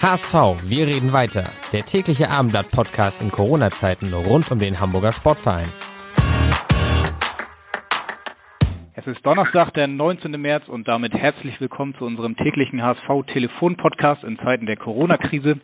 HSV, 0.00 0.62
wir 0.70 0.86
reden 0.86 1.12
weiter. 1.12 1.50
Der 1.72 1.82
tägliche 1.82 2.30
Abendblatt-Podcast 2.30 3.20
in 3.20 3.32
Corona-Zeiten 3.32 4.14
rund 4.14 4.48
um 4.52 4.60
den 4.60 4.78
Hamburger 4.78 5.10
Sportverein. 5.10 5.66
Es 8.94 9.04
ist 9.08 9.26
Donnerstag, 9.26 9.74
der 9.74 9.88
19. 9.88 10.40
März 10.40 10.68
und 10.68 10.86
damit 10.86 11.12
herzlich 11.14 11.60
willkommen 11.60 11.96
zu 11.98 12.04
unserem 12.04 12.36
täglichen 12.36 12.80
HSV-Telefon-Podcast 12.80 14.22
in 14.22 14.38
Zeiten 14.38 14.66
der 14.66 14.76
Corona-Krise. 14.76 15.58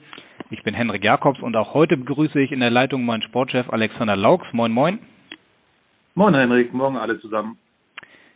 Ich 0.50 0.64
bin 0.64 0.74
Henrik 0.74 1.04
Jakobs 1.04 1.40
und 1.40 1.54
auch 1.54 1.72
heute 1.72 1.96
begrüße 1.96 2.40
ich 2.40 2.50
in 2.50 2.58
der 2.58 2.70
Leitung 2.70 3.04
meinen 3.04 3.22
Sportchef 3.22 3.70
Alexander 3.70 4.16
Laux. 4.16 4.42
Moin, 4.50 4.72
moin. 4.72 4.98
Moin, 6.16 6.34
Henrik. 6.34 6.74
Morgen 6.74 6.96
alle 6.96 7.20
zusammen. 7.20 7.56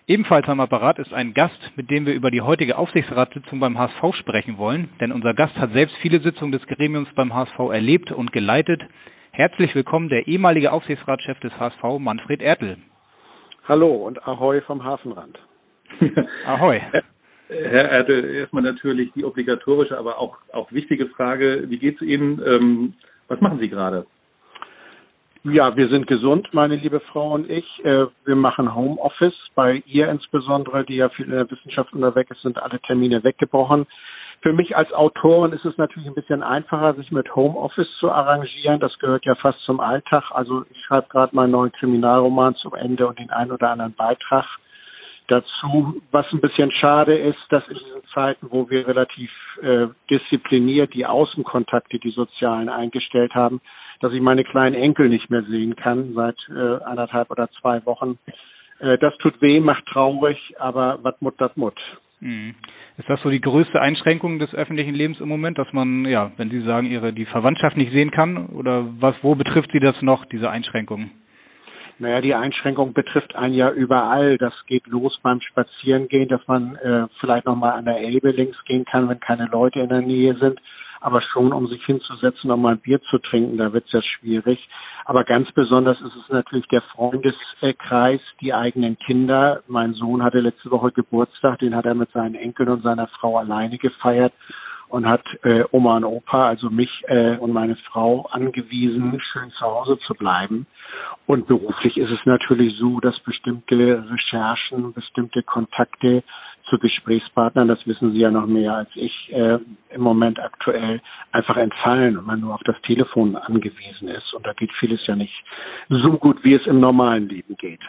Ebenfalls 0.09 0.49
am 0.49 0.59
Apparat 0.59 0.99
ist 0.99 1.13
ein 1.13 1.35
Gast, 1.35 1.61
mit 1.77 1.91
dem 1.91 2.07
wir 2.07 2.15
über 2.15 2.31
die 2.31 2.41
heutige 2.41 2.79
Aufsichtsratssitzung 2.79 3.61
beim 3.61 3.77
HSV 3.77 4.17
sprechen 4.19 4.57
wollen, 4.57 4.89
denn 5.03 5.13
unser 5.13 5.35
Gast 5.35 5.55
hat 5.57 5.75
selbst 5.75 5.95
viele 5.97 6.21
Sitzungen 6.21 6.51
des 6.51 6.67
Gremiums 6.67 7.11
beim 7.15 7.35
HSV 7.35 7.59
erlebt 7.71 8.11
und 8.11 8.33
geleitet. 8.33 8.81
Herzlich 9.33 9.75
willkommen 9.75 10.09
der 10.09 10.27
ehemalige 10.27 10.73
Aufsichtsratschef 10.73 11.39
des 11.41 11.53
HSV, 11.61 11.99
Manfred 11.99 12.41
Ertel. 12.41 12.79
Hallo 13.69 13.97
und 13.97 14.27
Ahoi 14.27 14.63
vom 14.63 14.83
Hafenrand. 14.83 15.39
Ahoi. 16.47 16.81
Herr 17.49 17.91
Ertel, 17.91 18.35
erstmal 18.35 18.63
natürlich 18.63 19.13
die 19.13 19.27
obligatorische, 19.27 19.99
aber 19.99 20.19
auch, 20.19 20.39
auch 20.55 20.73
wichtige 20.73 21.05
Frage. 21.09 21.65
Wie 21.69 21.79
geht 21.79 21.97
es 21.97 22.01
Ihnen? 22.01 22.41
Ähm, 22.47 22.95
was 23.29 23.43
machen 23.43 23.59
Sie 23.59 23.69
gerade? 23.69 24.07
Ja, 25.45 25.77
wir 25.77 25.89
sind 25.89 26.09
gesund, 26.09 26.53
meine 26.53 26.75
liebe 26.75 26.99
Frau 26.99 27.33
und 27.33 27.49
ich. 27.49 27.65
Äh, 27.85 28.07
wir 28.25 28.35
machen 28.35 28.75
Homeoffice. 28.75 29.37
Bei 29.55 29.83
ihr 29.87 30.09
insbesondere, 30.09 30.85
die 30.85 30.97
ja 30.97 31.09
viel 31.11 31.27
in 31.27 31.33
der 31.33 31.51
Wissenschaft 31.51 31.93
unterwegs 31.93 32.31
ist, 32.33 32.43
sind 32.43 32.61
alle 32.61 32.81
Termine 32.81 33.23
weggebrochen. 33.23 33.87
Für 34.43 34.53
mich 34.53 34.77
als 34.77 34.93
Autorin 34.93 35.53
ist 35.53 35.65
es 35.65 35.77
natürlich 35.79 36.09
ein 36.09 36.15
bisschen 36.15 36.43
einfacher, 36.43 36.95
sich 36.95 37.13
mit 37.13 37.35
Homeoffice 37.37 37.89
zu 38.01 38.11
arrangieren. 38.11 38.81
Das 38.81 38.99
gehört 38.99 39.25
ja 39.27 39.37
fast 39.37 39.61
zum 39.61 39.79
Alltag. 39.79 40.25
Also 40.33 40.65
ich 40.71 40.85
schreibe 40.85 41.09
gerade 41.09 41.35
meinen 41.35 41.53
neuen 41.53 41.73
Kriminalroman 41.73 42.57
zum 42.57 42.75
Ende 42.75 43.07
und 43.07 43.19
den 43.19 43.31
einen 43.31 43.53
oder 43.53 43.71
anderen 43.71 43.95
Beitrag 43.95 44.45
dazu. 45.29 46.03
Was 46.11 46.27
ein 46.33 46.41
bisschen 46.41 46.73
schade 46.73 47.17
ist, 47.17 47.39
dass 47.51 47.67
in 47.69 47.79
diesen 47.79 48.05
Zeiten, 48.13 48.49
wo 48.51 48.69
wir 48.71 48.89
relativ 48.89 49.31
äh, 49.63 49.87
diszipliniert 50.11 50.95
die 50.95 51.07
Außenkontakte, 51.07 52.01
die 52.01 52.11
sozialen 52.11 52.69
eingestellt 52.69 53.35
haben, 53.35 53.61
dass 54.01 54.13
ich 54.13 54.21
meine 54.21 54.45
kleinen 54.45 54.75
Enkel 54.75 55.09
nicht 55.09 55.31
mehr 55.31 55.43
sehen 55.43 55.77
kann 55.77 56.13
seit 56.15 56.37
äh, 56.51 56.83
anderthalb 56.85 57.31
oder 57.31 57.49
zwei 57.61 57.85
Wochen. 57.87 58.19
Äh, 58.81 58.99
das 58.99 59.17
tut 59.19 59.41
weh, 59.43 59.61
macht 59.61 59.87
traurig, 59.87 60.55
aber 60.59 60.99
wat 61.03 61.21
mut, 61.23 61.35
dat 61.39 61.57
mut. 61.57 61.75
Mhm. 62.21 62.55
Ist 62.97 63.09
das 63.09 63.21
so 63.23 63.31
die 63.31 63.41
größte 63.41 63.81
Einschränkung 63.81 64.39
des 64.39 64.53
öffentlichen 64.55 64.95
Lebens 64.95 65.21
im 65.21 65.29
Moment, 65.29 65.59
dass 65.59 65.73
man, 65.73 66.05
ja, 66.05 66.33
wenn 66.37 66.51
Sie 66.51 66.63
sagen, 66.63 66.89
Ihre 66.89 67.13
die 67.13 67.27
Verwandtschaft 67.27 67.77
nicht 67.77 67.93
sehen 67.93 68.11
kann? 68.11 68.47
Oder 68.47 68.87
was, 68.99 69.15
wo 69.23 69.35
betrifft 69.35 69.71
Sie 69.73 69.81
das 69.81 70.01
noch, 70.03 70.25
diese 70.27 70.51
Einschränkung? 70.51 71.11
Naja, 72.01 72.21
die 72.21 72.35
Einschränkung 72.35 72.93
betrifft 72.93 73.35
einen 73.35 73.55
ja 73.55 73.71
überall. 73.71 74.39
Das 74.39 74.55
geht 74.67 74.87
los 74.87 75.19
beim 75.23 75.41
Spazierengehen, 75.41 76.29
dass 76.29 76.47
man 76.47 76.77
äh, 76.77 77.07
vielleicht 77.21 77.47
nochmal 77.47 77.73
an 77.73 77.85
der 77.85 77.99
Elbe 77.99 78.31
links 78.31 78.57
gehen 78.65 78.85
kann, 78.85 79.09
wenn 79.09 79.19
keine 79.19 79.47
Leute 79.47 79.81
in 79.81 79.89
der 79.89 80.03
Nähe 80.03 80.35
sind 80.37 80.61
aber 81.01 81.23
schon 81.23 81.53
um 81.53 81.69
sich 81.69 81.85
hinzusetzen, 81.85 82.51
um 82.51 82.63
mal 82.63 82.73
ein 82.73 82.81
Bier 82.81 83.01
zu 83.03 83.19
trinken, 83.19 83.59
da 83.59 83.73
wird 83.73 83.87
es 83.87 83.93
ja 83.93 84.03
schwierig. 84.03 84.69
Aber 85.05 85.25
ganz 85.25 85.51
besonders 85.53 86.01
ist 86.01 86.17
es 86.17 86.29
natürlich 86.29 86.69
der 86.69 86.83
Freundeskreis, 86.83 88.21
die 88.41 88.53
eigenen 88.53 88.99
Kinder. 88.99 89.63
Mein 89.67 89.95
Sohn 89.95 90.23
hatte 90.23 90.41
letzte 90.41 90.71
Woche 90.71 90.93
Geburtstag, 90.93 91.61
den 91.61 91.75
hat 91.75 91.87
er 91.87 91.95
mit 91.95 92.11
seinen 92.13 92.35
Enkeln 92.35 92.69
und 92.69 92.83
seiner 92.83 93.07
Frau 93.07 93.39
alleine 93.39 93.79
gefeiert 93.79 94.33
und 94.89 95.07
hat 95.07 95.23
äh, 95.45 95.65
Oma 95.71 95.97
und 95.97 96.05
Opa, 96.05 96.49
also 96.49 96.71
mich 96.71 96.91
äh, 97.07 97.37
und 97.37 97.53
meine 97.53 97.77
Frau 97.77 98.27
angewiesen, 98.31 99.21
schön 99.33 99.51
zu 99.53 99.61
Hause 99.61 99.99
zu 100.07 100.15
bleiben. 100.15 100.67
Und 101.27 101.47
beruflich 101.47 101.97
ist 101.97 102.11
es 102.11 102.25
natürlich 102.25 102.77
so, 102.79 103.01
dass 103.01 103.19
bestimmte 103.21 104.05
Recherchen, 104.11 104.93
bestimmte 104.95 105.43
Kontakte 105.43 106.23
zu 106.69 106.79
Gesprächspartnern, 106.79 107.69
das 107.69 107.87
wissen 107.87 108.13
Sie 108.13 108.19
ja 108.19 108.31
noch 108.31 108.47
mehr 108.47 108.75
als 108.75 108.91
ich, 108.95 109.33
äh, 109.33 109.59
im 109.91 110.01
Moment 110.01 110.39
aktuell 110.39 111.01
einfach 111.33 111.57
entfallen 111.57 112.19
und 112.19 112.27
man 112.27 112.41
nur 112.41 112.55
auf 112.55 112.63
das 112.65 112.81
Telefon 112.83 113.37
angewiesen 113.37 114.09
ist. 114.09 114.35
Und 114.35 114.47
da 114.47 114.53
geht 114.53 114.73
vieles 114.79 115.07
ja 115.07 115.17
nicht 115.17 115.45
so 115.89 116.13
gut, 116.13 116.43
wie 116.45 116.55
es 116.55 116.67
im 116.67 116.81
normalen 116.81 117.29
Leben 117.29 117.57
geht. 117.57 117.81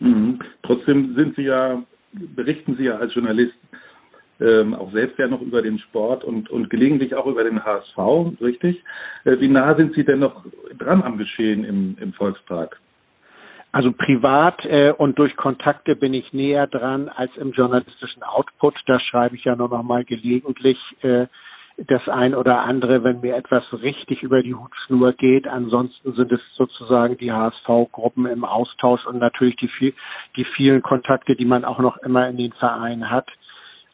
Mhm. 0.00 0.38
Trotzdem 0.62 1.14
sind 1.14 1.36
Sie 1.36 1.42
ja, 1.42 1.82
berichten 2.12 2.76
Sie 2.76 2.84
ja 2.84 2.96
als 2.96 3.14
Journalist 3.14 3.54
ähm, 4.40 4.74
auch 4.74 4.92
selbst 4.92 5.18
ja 5.18 5.28
noch 5.28 5.40
über 5.40 5.62
den 5.62 5.78
Sport 5.78 6.24
und, 6.24 6.50
und 6.50 6.70
gelegentlich 6.70 7.14
auch 7.14 7.26
über 7.26 7.44
den 7.44 7.64
HSV, 7.64 8.40
richtig? 8.40 8.82
Äh, 9.24 9.38
wie 9.40 9.48
nah 9.48 9.74
sind 9.76 9.94
Sie 9.94 10.04
denn 10.04 10.18
noch 10.20 10.44
dran 10.78 11.02
am 11.02 11.18
Geschehen 11.18 11.64
im, 11.64 11.96
im 12.00 12.12
Volkspark? 12.12 12.80
Also 13.72 13.90
privat 13.90 14.64
äh, 14.66 14.92
und 14.92 15.18
durch 15.18 15.34
Kontakte 15.34 15.96
bin 15.96 16.12
ich 16.12 16.34
näher 16.34 16.66
dran 16.66 17.08
als 17.08 17.34
im 17.38 17.52
journalistischen 17.52 18.22
Output. 18.22 18.74
Da 18.84 19.00
schreibe 19.00 19.34
ich 19.34 19.44
ja 19.44 19.56
nur 19.56 19.70
noch 19.70 19.82
mal 19.82 20.04
gelegentlich 20.04 20.78
äh, 21.00 21.26
das 21.78 22.06
ein 22.06 22.34
oder 22.34 22.60
andere, 22.60 23.02
wenn 23.02 23.20
mir 23.20 23.34
etwas 23.34 23.64
richtig 23.82 24.22
über 24.22 24.42
die 24.42 24.54
Hutschnur 24.54 25.14
geht. 25.14 25.48
Ansonsten 25.48 26.12
sind 26.12 26.30
es 26.30 26.40
sozusagen 26.54 27.16
die 27.16 27.32
HSV-Gruppen 27.32 28.26
im 28.26 28.44
Austausch 28.44 29.06
und 29.06 29.18
natürlich 29.18 29.56
die, 29.56 29.68
viel, 29.68 29.94
die 30.36 30.44
vielen 30.44 30.82
Kontakte, 30.82 31.34
die 31.34 31.46
man 31.46 31.64
auch 31.64 31.78
noch 31.78 31.96
immer 31.98 32.28
in 32.28 32.36
den 32.36 32.52
Vereinen 32.52 33.10
hat. 33.10 33.28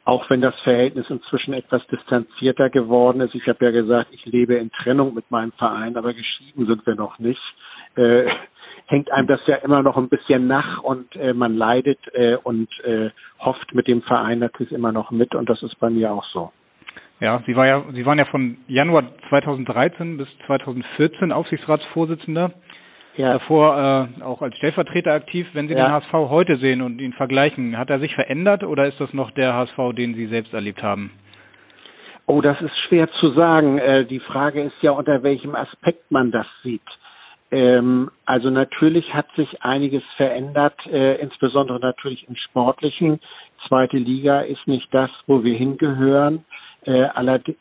Auch 0.05 0.29
wenn 0.29 0.41
das 0.41 0.59
Verhältnis 0.65 1.09
inzwischen 1.09 1.55
etwas 1.55 1.87
distanzierter 1.87 2.69
geworden 2.69 3.21
ist. 3.21 3.37
Ich 3.37 3.47
habe 3.47 3.65
ja 3.65 3.71
gesagt, 3.71 4.09
ich 4.11 4.25
lebe 4.27 4.55
in 4.55 4.73
Trennung 4.73 5.15
mit 5.15 5.31
meinem 5.31 5.53
Verein, 5.53 5.97
aber 5.97 6.15
geschieden 6.15 6.67
sind 6.67 6.85
wir 6.85 6.97
noch 6.97 7.21
nicht. 7.21 7.41
Äh, 7.95 8.27
hängt 8.89 9.13
einem 9.13 9.29
das 9.29 9.41
ja 9.47 9.57
immer 9.57 9.83
noch 9.83 9.97
ein 9.97 10.09
bisschen 10.09 10.47
nach 10.47 10.83
und 10.83 11.15
äh, 11.17 11.35
man 11.35 11.57
leidet 11.57 11.99
äh, 12.15 12.37
und 12.37 12.69
äh, 12.85 13.11
hofft 13.39 13.75
mit 13.75 13.87
dem 13.87 14.03
Verein 14.03 14.41
natürlich 14.41 14.73
immer 14.73 14.93
noch 14.93 15.11
mit 15.11 15.35
und 15.35 15.49
das 15.49 15.63
ist 15.63 15.79
bei 15.79 15.91
mir 15.91 16.13
auch 16.13 16.25
so. 16.25 16.51
Ja, 17.21 17.43
Sie 17.47 17.57
war 17.57 17.67
ja, 17.67 17.85
Sie 17.93 18.07
waren 18.07 18.19
ja 18.19 18.25
von 18.27 18.59
Januar 18.69 19.05
2013 19.29 20.17
bis 20.17 20.29
2014 20.47 21.33
Aufsichtsratsvorsitzender. 21.33 22.53
Ja. 23.17 23.33
Davor 23.33 24.09
äh, 24.19 24.23
auch 24.23 24.41
als 24.43 24.57
Stellvertreter 24.57 25.13
aktiv. 25.13 25.49
Wenn 25.53 25.67
Sie 25.67 25.75
ja. 25.75 25.87
den 25.87 25.93
HSV 25.93 26.13
heute 26.13 26.57
sehen 26.57 26.81
und 26.81 27.01
ihn 27.01 27.13
vergleichen, 27.13 27.77
hat 27.77 27.91
er 27.91 27.99
sich 27.99 28.15
verändert 28.15 28.63
oder 28.63 28.87
ist 28.87 29.01
das 29.01 29.13
noch 29.13 29.33
der 29.33 29.55
HSV, 29.55 29.97
den 29.97 30.15
Sie 30.15 30.27
selbst 30.27 30.55
erlebt 30.55 30.83
haben? 30.83 31.11
Oh, 32.27 32.41
das 32.41 32.61
ist 32.61 32.79
schwer 32.87 33.11
zu 33.21 33.31
sagen. 33.31 33.79
Äh, 33.79 34.05
die 34.05 34.21
Frage 34.21 34.63
ist 34.63 34.81
ja, 34.83 34.93
unter 34.93 35.25
welchem 35.25 35.57
Aspekt 35.57 36.11
man 36.13 36.31
das 36.31 36.47
sieht. 36.63 36.83
Ähm, 37.51 38.11
also 38.27 38.51
natürlich 38.51 39.15
hat 39.15 39.27
sich 39.37 39.63
einiges 39.63 40.03
verändert, 40.17 40.75
äh, 40.87 41.17
insbesondere 41.21 41.81
natürlich 41.81 42.29
im 42.29 42.37
Sportlichen. 42.37 43.21
Zweite 43.67 43.97
Liga 43.97 44.41
ist 44.41 44.67
nicht 44.67 44.93
das, 44.93 45.11
wo 45.27 45.43
wir 45.45 45.55
hingehören. 45.55 46.45
Äh, 46.83 47.09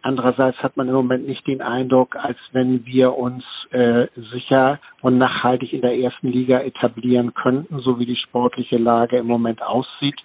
andererseits 0.02 0.58
hat 0.60 0.78
man 0.78 0.88
im 0.88 0.94
Moment 0.94 1.28
nicht 1.28 1.48
den 1.48 1.62
Eindruck, 1.62 2.16
als 2.16 2.38
wenn 2.52 2.86
wir 2.86 3.18
uns 3.18 3.44
äh, 3.72 4.08
sicher 4.32 4.80
und 5.02 5.18
nachhaltig 5.18 5.74
in 5.74 5.82
der 5.82 5.98
ersten 5.98 6.32
Liga 6.32 6.60
etablieren 6.60 7.34
könnten, 7.34 7.80
so 7.80 8.00
wie 8.00 8.06
die 8.06 8.16
sportliche 8.16 8.78
Lage 8.78 9.18
im 9.18 9.28
Moment 9.28 9.62
aussieht. 9.62 10.20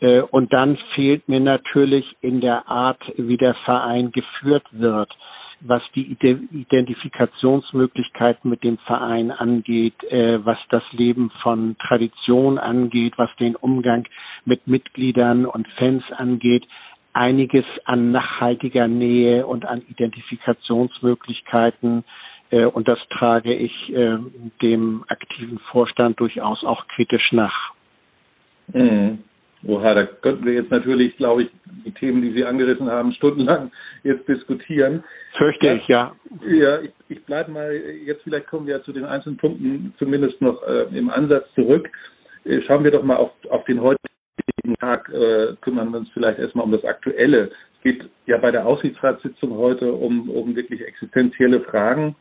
Äh, 0.00 0.20
und 0.20 0.52
dann 0.52 0.78
fehlt 0.94 1.28
mir 1.28 1.40
natürlich 1.40 2.16
in 2.22 2.40
der 2.40 2.68
Art, 2.68 3.00
wie 3.16 3.36
der 3.36 3.54
Verein 3.54 4.12
geführt 4.12 4.66
wird 4.72 5.10
was 5.60 5.82
die 5.94 6.10
Identifikationsmöglichkeiten 6.12 8.50
mit 8.50 8.64
dem 8.64 8.78
Verein 8.78 9.30
angeht, 9.30 10.02
äh, 10.04 10.42
was 10.44 10.58
das 10.70 10.82
Leben 10.92 11.30
von 11.42 11.76
Tradition 11.78 12.58
angeht, 12.58 13.14
was 13.16 13.30
den 13.36 13.54
Umgang 13.56 14.06
mit 14.44 14.66
Mitgliedern 14.66 15.46
und 15.46 15.66
Fans 15.78 16.04
angeht, 16.16 16.66
einiges 17.12 17.64
an 17.84 18.10
nachhaltiger 18.12 18.88
Nähe 18.88 19.46
und 19.46 19.64
an 19.64 19.82
Identifikationsmöglichkeiten. 19.88 22.02
Äh, 22.50 22.66
und 22.66 22.88
das 22.88 22.98
trage 23.10 23.54
ich 23.54 23.94
äh, 23.94 24.18
dem 24.62 25.04
aktiven 25.08 25.60
Vorstand 25.70 26.18
durchaus 26.20 26.64
auch 26.64 26.86
kritisch 26.88 27.32
nach. 27.32 27.72
Mhm. 28.72 29.20
Oha, 29.66 29.94
da 29.94 30.04
könnten 30.04 30.44
wir 30.44 30.52
jetzt 30.54 30.70
natürlich, 30.70 31.16
glaube 31.16 31.44
ich, 31.44 31.50
die 31.84 31.92
Themen, 31.92 32.22
die 32.22 32.32
Sie 32.32 32.44
angerissen 32.44 32.90
haben, 32.90 33.12
stundenlang 33.12 33.70
jetzt 34.02 34.28
diskutieren. 34.28 35.02
Fürchte 35.36 35.72
ich, 35.72 35.88
ja. 35.88 36.14
Ja, 36.46 36.80
ich, 36.80 36.92
ich 37.08 37.24
bleibe 37.24 37.50
mal, 37.50 37.72
jetzt 37.72 38.22
vielleicht 38.22 38.46
kommen 38.46 38.66
wir 38.66 38.76
ja 38.76 38.82
zu 38.82 38.92
den 38.92 39.04
einzelnen 39.04 39.38
Punkten 39.38 39.94
zumindest 39.98 40.40
noch 40.42 40.62
äh, 40.66 40.86
im 40.96 41.08
Ansatz 41.08 41.46
zurück. 41.54 41.88
Äh, 42.44 42.60
schauen 42.62 42.84
wir 42.84 42.90
doch 42.90 43.02
mal 43.02 43.16
auf, 43.16 43.30
auf 43.48 43.64
den 43.64 43.80
heutigen 43.80 44.04
Tag, 44.80 45.08
äh, 45.10 45.54
kümmern 45.62 45.90
wir 45.90 45.98
uns 45.98 46.10
vielleicht 46.12 46.38
erstmal 46.38 46.66
um 46.66 46.72
das 46.72 46.84
Aktuelle. 46.84 47.50
Es 47.76 47.82
geht 47.82 48.08
ja 48.26 48.36
bei 48.38 48.50
der 48.50 48.66
Aufsichtsratssitzung 48.66 49.56
heute 49.56 49.92
um, 49.92 50.28
um 50.28 50.54
wirklich 50.54 50.82
existenzielle 50.82 51.60
Fragen. 51.60 52.16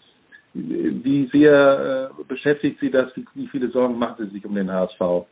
Wie 0.54 1.30
sehr 1.32 2.12
äh, 2.20 2.24
beschäftigt 2.24 2.80
Sie 2.80 2.92
das? 2.92 3.16
Wie, 3.16 3.26
wie 3.34 3.48
viele 3.48 3.70
Sorgen 3.70 3.98
machen 3.98 4.26
Sie 4.26 4.34
sich 4.34 4.46
um 4.46 4.56
den 4.56 4.72
HSV? 4.72 5.26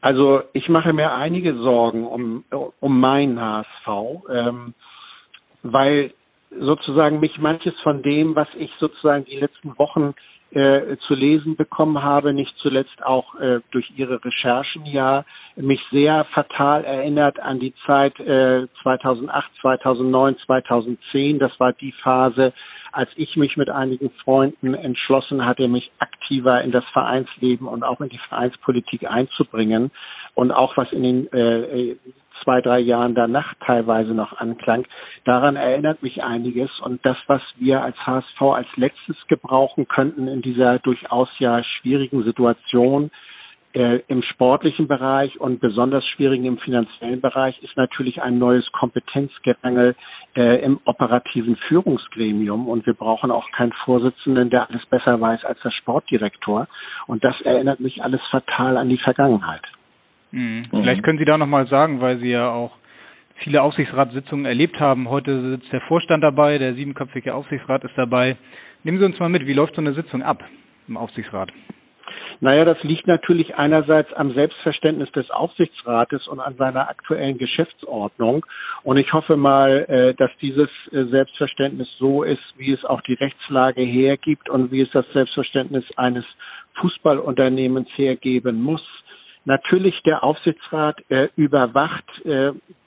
Also 0.00 0.42
ich 0.52 0.68
mache 0.68 0.92
mir 0.92 1.12
einige 1.12 1.54
Sorgen 1.54 2.06
um, 2.06 2.44
um 2.80 3.00
meinen 3.00 3.40
HSV, 3.40 3.88
ähm, 4.30 4.74
weil 5.62 6.12
sozusagen 6.50 7.20
mich 7.20 7.38
manches 7.38 7.74
von 7.80 8.02
dem, 8.02 8.34
was 8.36 8.48
ich 8.56 8.70
sozusagen 8.78 9.24
die 9.24 9.38
letzten 9.38 9.76
Wochen 9.78 10.14
äh, 10.50 10.96
zu 11.06 11.14
lesen 11.14 11.56
bekommen 11.56 12.02
habe, 12.02 12.32
nicht 12.32 12.56
zuletzt 12.58 13.04
auch 13.04 13.34
äh, 13.34 13.60
durch 13.70 13.92
Ihre 13.96 14.24
Recherchen 14.24 14.86
ja, 14.86 15.24
mich 15.56 15.80
sehr 15.90 16.24
fatal 16.32 16.84
erinnert 16.84 17.38
an 17.40 17.60
die 17.60 17.74
Zeit 17.84 18.18
äh, 18.20 18.66
2008, 18.82 19.50
2009, 19.60 20.38
2010. 20.46 21.38
Das 21.38 21.58
war 21.60 21.72
die 21.74 21.92
Phase, 21.92 22.54
als 22.92 23.10
ich 23.16 23.36
mich 23.36 23.56
mit 23.56 23.70
einigen 23.70 24.10
Freunden 24.24 24.74
entschlossen 24.74 25.44
hatte, 25.44 25.68
mich 25.68 25.90
aktiver 25.98 26.62
in 26.62 26.72
das 26.72 26.84
Vereinsleben 26.92 27.66
und 27.66 27.82
auch 27.84 28.00
in 28.00 28.08
die 28.08 28.20
Vereinspolitik 28.28 29.10
einzubringen 29.10 29.90
und 30.34 30.52
auch 30.52 30.76
was 30.76 30.90
in 30.92 31.02
den 31.02 31.32
äh, 31.32 31.96
zwei, 32.42 32.60
drei 32.60 32.78
Jahren 32.78 33.14
danach 33.14 33.54
teilweise 33.64 34.14
noch 34.14 34.38
anklang. 34.38 34.86
Daran 35.24 35.56
erinnert 35.56 36.02
mich 36.02 36.22
einiges 36.22 36.70
und 36.80 37.04
das, 37.04 37.16
was 37.26 37.42
wir 37.56 37.82
als 37.82 37.96
HSV 38.06 38.40
als 38.40 38.68
letztes 38.76 39.16
gebrauchen 39.26 39.88
könnten 39.88 40.28
in 40.28 40.42
dieser 40.42 40.78
durchaus 40.78 41.28
ja 41.38 41.62
schwierigen 41.64 42.22
Situation, 42.22 43.10
äh, 43.78 44.02
im 44.08 44.22
sportlichen 44.22 44.88
Bereich 44.88 45.40
und 45.40 45.60
besonders 45.60 46.04
schwierigen 46.04 46.44
im 46.44 46.58
finanziellen 46.58 47.20
Bereich 47.20 47.62
ist 47.62 47.76
natürlich 47.76 48.20
ein 48.20 48.38
neues 48.38 48.70
Kompetenzgerangel 48.72 49.94
äh, 50.36 50.64
im 50.64 50.80
operativen 50.84 51.56
Führungsgremium 51.68 52.68
und 52.68 52.86
wir 52.86 52.94
brauchen 52.94 53.30
auch 53.30 53.48
keinen 53.52 53.72
Vorsitzenden, 53.84 54.50
der 54.50 54.68
alles 54.68 54.84
besser 54.86 55.20
weiß 55.20 55.44
als 55.44 55.60
der 55.60 55.70
Sportdirektor. 55.70 56.66
Und 57.06 57.22
das 57.22 57.40
erinnert 57.42 57.78
mich 57.78 58.02
alles 58.02 58.20
fatal 58.30 58.76
an 58.76 58.88
die 58.88 58.98
Vergangenheit. 58.98 59.62
Mhm. 60.32 60.66
Vielleicht 60.70 61.04
können 61.04 61.18
Sie 61.18 61.24
da 61.24 61.38
nochmal 61.38 61.68
sagen, 61.68 62.00
weil 62.00 62.18
Sie 62.18 62.30
ja 62.30 62.50
auch 62.50 62.72
viele 63.44 63.62
Aufsichtsratssitzungen 63.62 64.44
erlebt 64.44 64.80
haben. 64.80 65.08
Heute 65.08 65.50
sitzt 65.50 65.72
der 65.72 65.82
Vorstand 65.82 66.24
dabei, 66.24 66.58
der 66.58 66.74
siebenköpfige 66.74 67.32
Aufsichtsrat 67.32 67.84
ist 67.84 67.96
dabei. 67.96 68.36
Nehmen 68.82 68.98
Sie 68.98 69.04
uns 69.04 69.18
mal 69.20 69.28
mit, 69.28 69.46
wie 69.46 69.52
läuft 69.52 69.76
so 69.76 69.80
eine 69.80 69.92
Sitzung 69.92 70.22
ab 70.22 70.42
im 70.88 70.96
Aufsichtsrat? 70.96 71.52
Naja, 72.40 72.64
das 72.64 72.82
liegt 72.84 73.06
natürlich 73.06 73.56
einerseits 73.56 74.12
am 74.12 74.32
Selbstverständnis 74.32 75.10
des 75.12 75.30
Aufsichtsrates 75.30 76.28
und 76.28 76.40
an 76.40 76.56
seiner 76.56 76.88
aktuellen 76.88 77.38
Geschäftsordnung. 77.38 78.46
Und 78.84 78.96
ich 78.96 79.12
hoffe 79.12 79.36
mal, 79.36 79.84
äh, 79.88 80.14
dass 80.14 80.30
dieses 80.40 80.68
äh, 80.92 81.04
Selbstverständnis 81.04 81.88
so 81.98 82.22
ist, 82.22 82.42
wie 82.56 82.72
es 82.72 82.84
auch 82.84 83.00
die 83.02 83.14
Rechtslage 83.14 83.82
hergibt 83.82 84.48
und 84.48 84.70
wie 84.70 84.82
es 84.82 84.90
das 84.92 85.06
Selbstverständnis 85.12 85.84
eines 85.96 86.24
Fußballunternehmens 86.80 87.88
hergeben 87.96 88.62
muss. 88.62 88.86
Natürlich 89.44 90.00
der 90.02 90.22
Aufsichtsrat 90.22 91.02
äh, 91.08 91.28
überwacht 91.36 92.04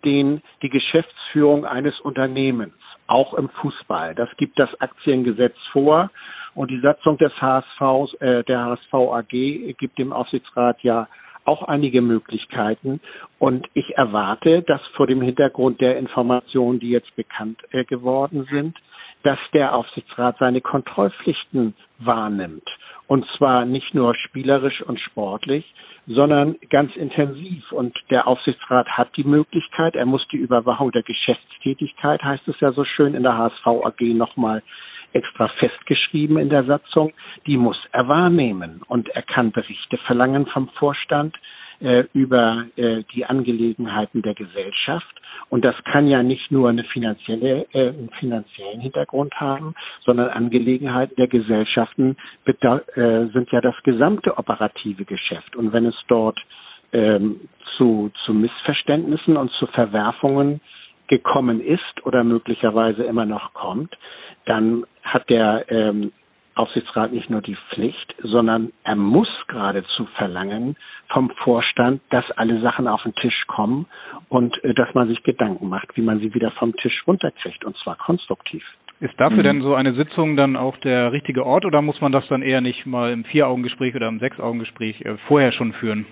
den, 0.05 0.41
die 0.61 0.69
Geschäftsführung 0.69 1.65
eines 1.65 1.99
Unternehmens, 2.01 2.75
auch 3.07 3.33
im 3.33 3.49
Fußball. 3.49 4.13
Das 4.13 4.29
gibt 4.37 4.59
das 4.59 4.69
Aktiengesetz 4.79 5.55
vor. 5.71 6.11
Und 6.53 6.71
die 6.71 6.79
Satzung 6.79 7.17
des 7.17 7.31
HSV, 7.39 8.13
äh, 8.19 8.43
der 8.43 8.65
HSV 8.65 8.93
AG 8.93 9.29
gibt 9.77 9.97
dem 9.97 10.13
Aufsichtsrat 10.13 10.81
ja 10.83 11.07
auch 11.45 11.63
einige 11.63 12.01
Möglichkeiten. 12.01 12.99
Und 13.39 13.67
ich 13.73 13.97
erwarte, 13.97 14.61
dass 14.63 14.81
vor 14.95 15.07
dem 15.07 15.21
Hintergrund 15.21 15.81
der 15.81 15.97
Informationen, 15.97 16.79
die 16.79 16.89
jetzt 16.89 17.15
bekannt 17.15 17.59
äh, 17.71 17.83
geworden 17.85 18.47
sind, 18.51 18.77
dass 19.23 19.39
der 19.53 19.75
Aufsichtsrat 19.75 20.37
seine 20.39 20.61
Kontrollpflichten 20.61 21.75
wahrnimmt. 21.99 22.67
Und 23.07 23.25
zwar 23.37 23.65
nicht 23.65 23.93
nur 23.93 24.15
spielerisch 24.15 24.81
und 24.81 24.99
sportlich, 24.99 25.65
sondern 26.07 26.55
ganz 26.69 26.95
intensiv. 26.95 27.71
Und 27.71 27.97
der 28.09 28.27
Aufsichtsrat 28.27 28.87
hat 28.89 29.15
die 29.17 29.23
Möglichkeit, 29.23 29.95
er 29.95 30.05
muss 30.05 30.25
die 30.31 30.37
Überwachung 30.37 30.91
der 30.91 31.03
Geschäftstätigkeit, 31.03 32.23
heißt 32.23 32.47
es 32.47 32.59
ja 32.59 32.71
so 32.71 32.83
schön 32.83 33.13
in 33.13 33.23
der 33.23 33.37
HSV 33.37 33.67
AG 33.67 34.01
nochmal 34.13 34.63
extra 35.13 35.47
festgeschrieben 35.47 36.37
in 36.37 36.49
der 36.49 36.63
Satzung, 36.63 37.13
die 37.45 37.57
muss 37.57 37.77
er 37.91 38.07
wahrnehmen 38.07 38.81
und 38.87 39.09
er 39.09 39.23
kann 39.23 39.51
Berichte 39.51 39.97
verlangen 39.97 40.45
vom 40.47 40.69
Vorstand 40.69 41.35
äh, 41.81 42.05
über 42.13 42.65
äh, 42.75 43.03
die 43.13 43.25
Angelegenheiten 43.25 44.21
der 44.21 44.35
Gesellschaft. 44.35 45.21
Und 45.49 45.65
das 45.65 45.75
kann 45.83 46.07
ja 46.07 46.23
nicht 46.23 46.51
nur 46.51 46.69
eine 46.69 46.83
finanzielle, 46.83 47.65
äh, 47.73 47.89
einen 47.89 48.09
finanziellen 48.19 48.79
Hintergrund 48.79 49.33
haben, 49.39 49.73
sondern 50.05 50.29
Angelegenheiten 50.29 51.15
der 51.15 51.27
Gesellschaften 51.27 52.17
äh, 52.45 53.25
sind 53.33 53.51
ja 53.51 53.61
das 53.61 53.75
gesamte 53.83 54.37
operative 54.37 55.05
Geschäft. 55.05 55.55
Und 55.55 55.73
wenn 55.73 55.85
es 55.85 55.95
dort 56.07 56.39
ähm, 56.93 57.41
zu, 57.77 58.11
zu 58.25 58.33
Missverständnissen 58.33 59.37
und 59.37 59.51
zu 59.53 59.65
Verwerfungen 59.67 60.61
gekommen 61.07 61.61
ist 61.61 62.05
oder 62.05 62.23
möglicherweise 62.23 63.03
immer 63.03 63.25
noch 63.25 63.53
kommt, 63.53 63.97
dann 64.45 64.85
hat 65.03 65.29
der 65.29 65.65
ähm, 65.69 66.11
Aufsichtsrat 66.55 67.13
nicht 67.13 67.29
nur 67.29 67.41
die 67.41 67.57
Pflicht, 67.69 68.13
sondern 68.21 68.71
er 68.83 68.95
muss 68.95 69.29
geradezu 69.47 70.05
verlangen 70.17 70.75
vom 71.07 71.29
Vorstand, 71.43 72.01
dass 72.09 72.29
alle 72.31 72.59
Sachen 72.61 72.87
auf 72.87 73.03
den 73.03 73.15
Tisch 73.15 73.45
kommen 73.47 73.87
und 74.29 74.61
äh, 74.63 74.73
dass 74.73 74.93
man 74.93 75.07
sich 75.07 75.23
Gedanken 75.23 75.69
macht, 75.69 75.95
wie 75.95 76.01
man 76.01 76.19
sie 76.19 76.33
wieder 76.33 76.51
vom 76.51 76.75
Tisch 76.75 77.03
runterkriegt 77.07 77.63
und 77.63 77.77
zwar 77.77 77.95
konstruktiv. 77.95 78.63
Ist 78.99 79.19
dafür 79.19 79.39
mhm. 79.39 79.43
denn 79.43 79.61
so 79.61 79.73
eine 79.73 79.93
Sitzung 79.93 80.35
dann 80.35 80.55
auch 80.55 80.77
der 80.77 81.11
richtige 81.11 81.45
Ort 81.45 81.65
oder 81.65 81.81
muss 81.81 81.99
man 82.01 82.11
das 82.11 82.27
dann 82.27 82.43
eher 82.43 82.61
nicht 82.61 82.85
mal 82.85 83.11
im 83.11 83.23
Vier-Augen-Gespräch 83.23 83.95
oder 83.95 84.07
im 84.07 84.19
Sechs-Augen-Gespräch 84.19 85.01
äh, 85.01 85.17
vorher 85.27 85.53
schon 85.53 85.73
führen? 85.73 86.05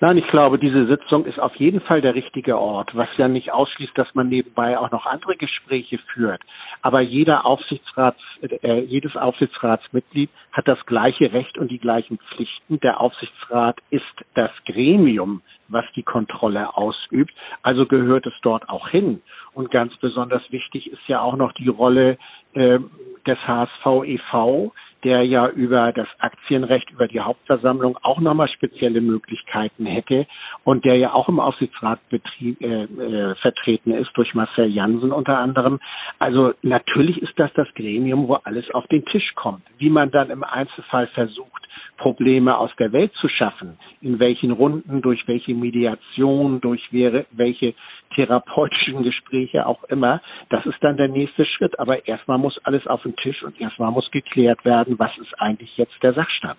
Nein, 0.00 0.18
ich 0.18 0.26
glaube, 0.28 0.58
diese 0.58 0.86
Sitzung 0.86 1.24
ist 1.24 1.38
auf 1.38 1.54
jeden 1.56 1.80
Fall 1.80 2.00
der 2.00 2.14
richtige 2.14 2.58
Ort, 2.58 2.94
was 2.94 3.08
ja 3.16 3.28
nicht 3.28 3.52
ausschließt, 3.52 3.96
dass 3.96 4.12
man 4.14 4.28
nebenbei 4.28 4.78
auch 4.78 4.90
noch 4.90 5.06
andere 5.06 5.36
Gespräche 5.36 5.98
führt. 6.12 6.42
Aber 6.82 7.00
jeder 7.00 7.46
Aufsichtsrats, 7.46 8.20
äh, 8.42 8.80
jedes 8.80 9.16
Aufsichtsratsmitglied 9.16 10.30
hat 10.52 10.68
das 10.68 10.84
gleiche 10.86 11.32
Recht 11.32 11.58
und 11.58 11.70
die 11.70 11.78
gleichen 11.78 12.18
Pflichten. 12.18 12.80
Der 12.80 13.00
Aufsichtsrat 13.00 13.78
ist 13.90 14.04
das 14.34 14.50
Gremium, 14.66 15.42
was 15.68 15.84
die 15.94 16.02
Kontrolle 16.02 16.76
ausübt. 16.76 17.32
Also 17.62 17.86
gehört 17.86 18.26
es 18.26 18.34
dort 18.42 18.68
auch 18.68 18.88
hin. 18.88 19.22
Und 19.52 19.70
ganz 19.70 19.96
besonders 19.96 20.42
wichtig 20.50 20.90
ist 20.90 21.06
ja 21.06 21.20
auch 21.20 21.36
noch 21.36 21.52
die 21.52 21.68
Rolle 21.68 22.18
äh, 22.54 22.78
des 23.26 23.38
HSV 23.46 24.04
e.V., 24.04 24.72
der 25.04 25.22
ja 25.22 25.48
über 25.48 25.92
das 25.92 26.08
Aktienrecht, 26.18 26.90
über 26.90 27.06
die 27.06 27.20
Hauptversammlung 27.20 27.98
auch 28.02 28.20
nochmal 28.20 28.48
spezielle 28.48 29.00
Möglichkeiten 29.00 29.86
hätte 29.86 30.26
und 30.64 30.84
der 30.84 30.96
ja 30.96 31.12
auch 31.12 31.28
im 31.28 31.40
Aufsichtsrat 31.40 32.00
betrieb, 32.08 32.60
äh, 32.60 32.84
äh, 32.84 33.34
vertreten 33.36 33.92
ist 33.92 34.10
durch 34.14 34.34
Marcel 34.34 34.66
Jansen 34.66 35.12
unter 35.12 35.38
anderem. 35.38 35.78
Also 36.18 36.54
natürlich 36.62 37.22
ist 37.22 37.38
das 37.38 37.52
das 37.54 37.68
Gremium, 37.74 38.28
wo 38.28 38.34
alles 38.34 38.70
auf 38.72 38.86
den 38.88 39.04
Tisch 39.04 39.34
kommt. 39.34 39.62
Wie 39.78 39.90
man 39.90 40.10
dann 40.10 40.30
im 40.30 40.42
Einzelfall 40.42 41.06
versucht, 41.08 41.53
Probleme 41.96 42.56
aus 42.56 42.70
der 42.78 42.92
Welt 42.92 43.12
zu 43.20 43.28
schaffen, 43.28 43.78
in 44.00 44.18
welchen 44.18 44.50
Runden, 44.50 45.02
durch 45.02 45.26
welche 45.26 45.54
Mediation, 45.54 46.60
durch 46.60 46.82
welche 46.90 47.74
therapeutischen 48.14 49.02
Gespräche 49.02 49.66
auch 49.66 49.84
immer, 49.84 50.20
das 50.50 50.64
ist 50.66 50.82
dann 50.82 50.96
der 50.96 51.08
nächste 51.08 51.44
Schritt. 51.44 51.78
Aber 51.78 52.06
erstmal 52.06 52.38
muss 52.38 52.58
alles 52.64 52.86
auf 52.86 53.02
den 53.02 53.16
Tisch 53.16 53.42
und 53.42 53.60
erstmal 53.60 53.90
muss 53.90 54.10
geklärt 54.10 54.64
werden, 54.64 54.98
was 54.98 55.16
ist 55.18 55.34
eigentlich 55.38 55.76
jetzt 55.76 56.02
der 56.02 56.14
Sachstand. 56.14 56.58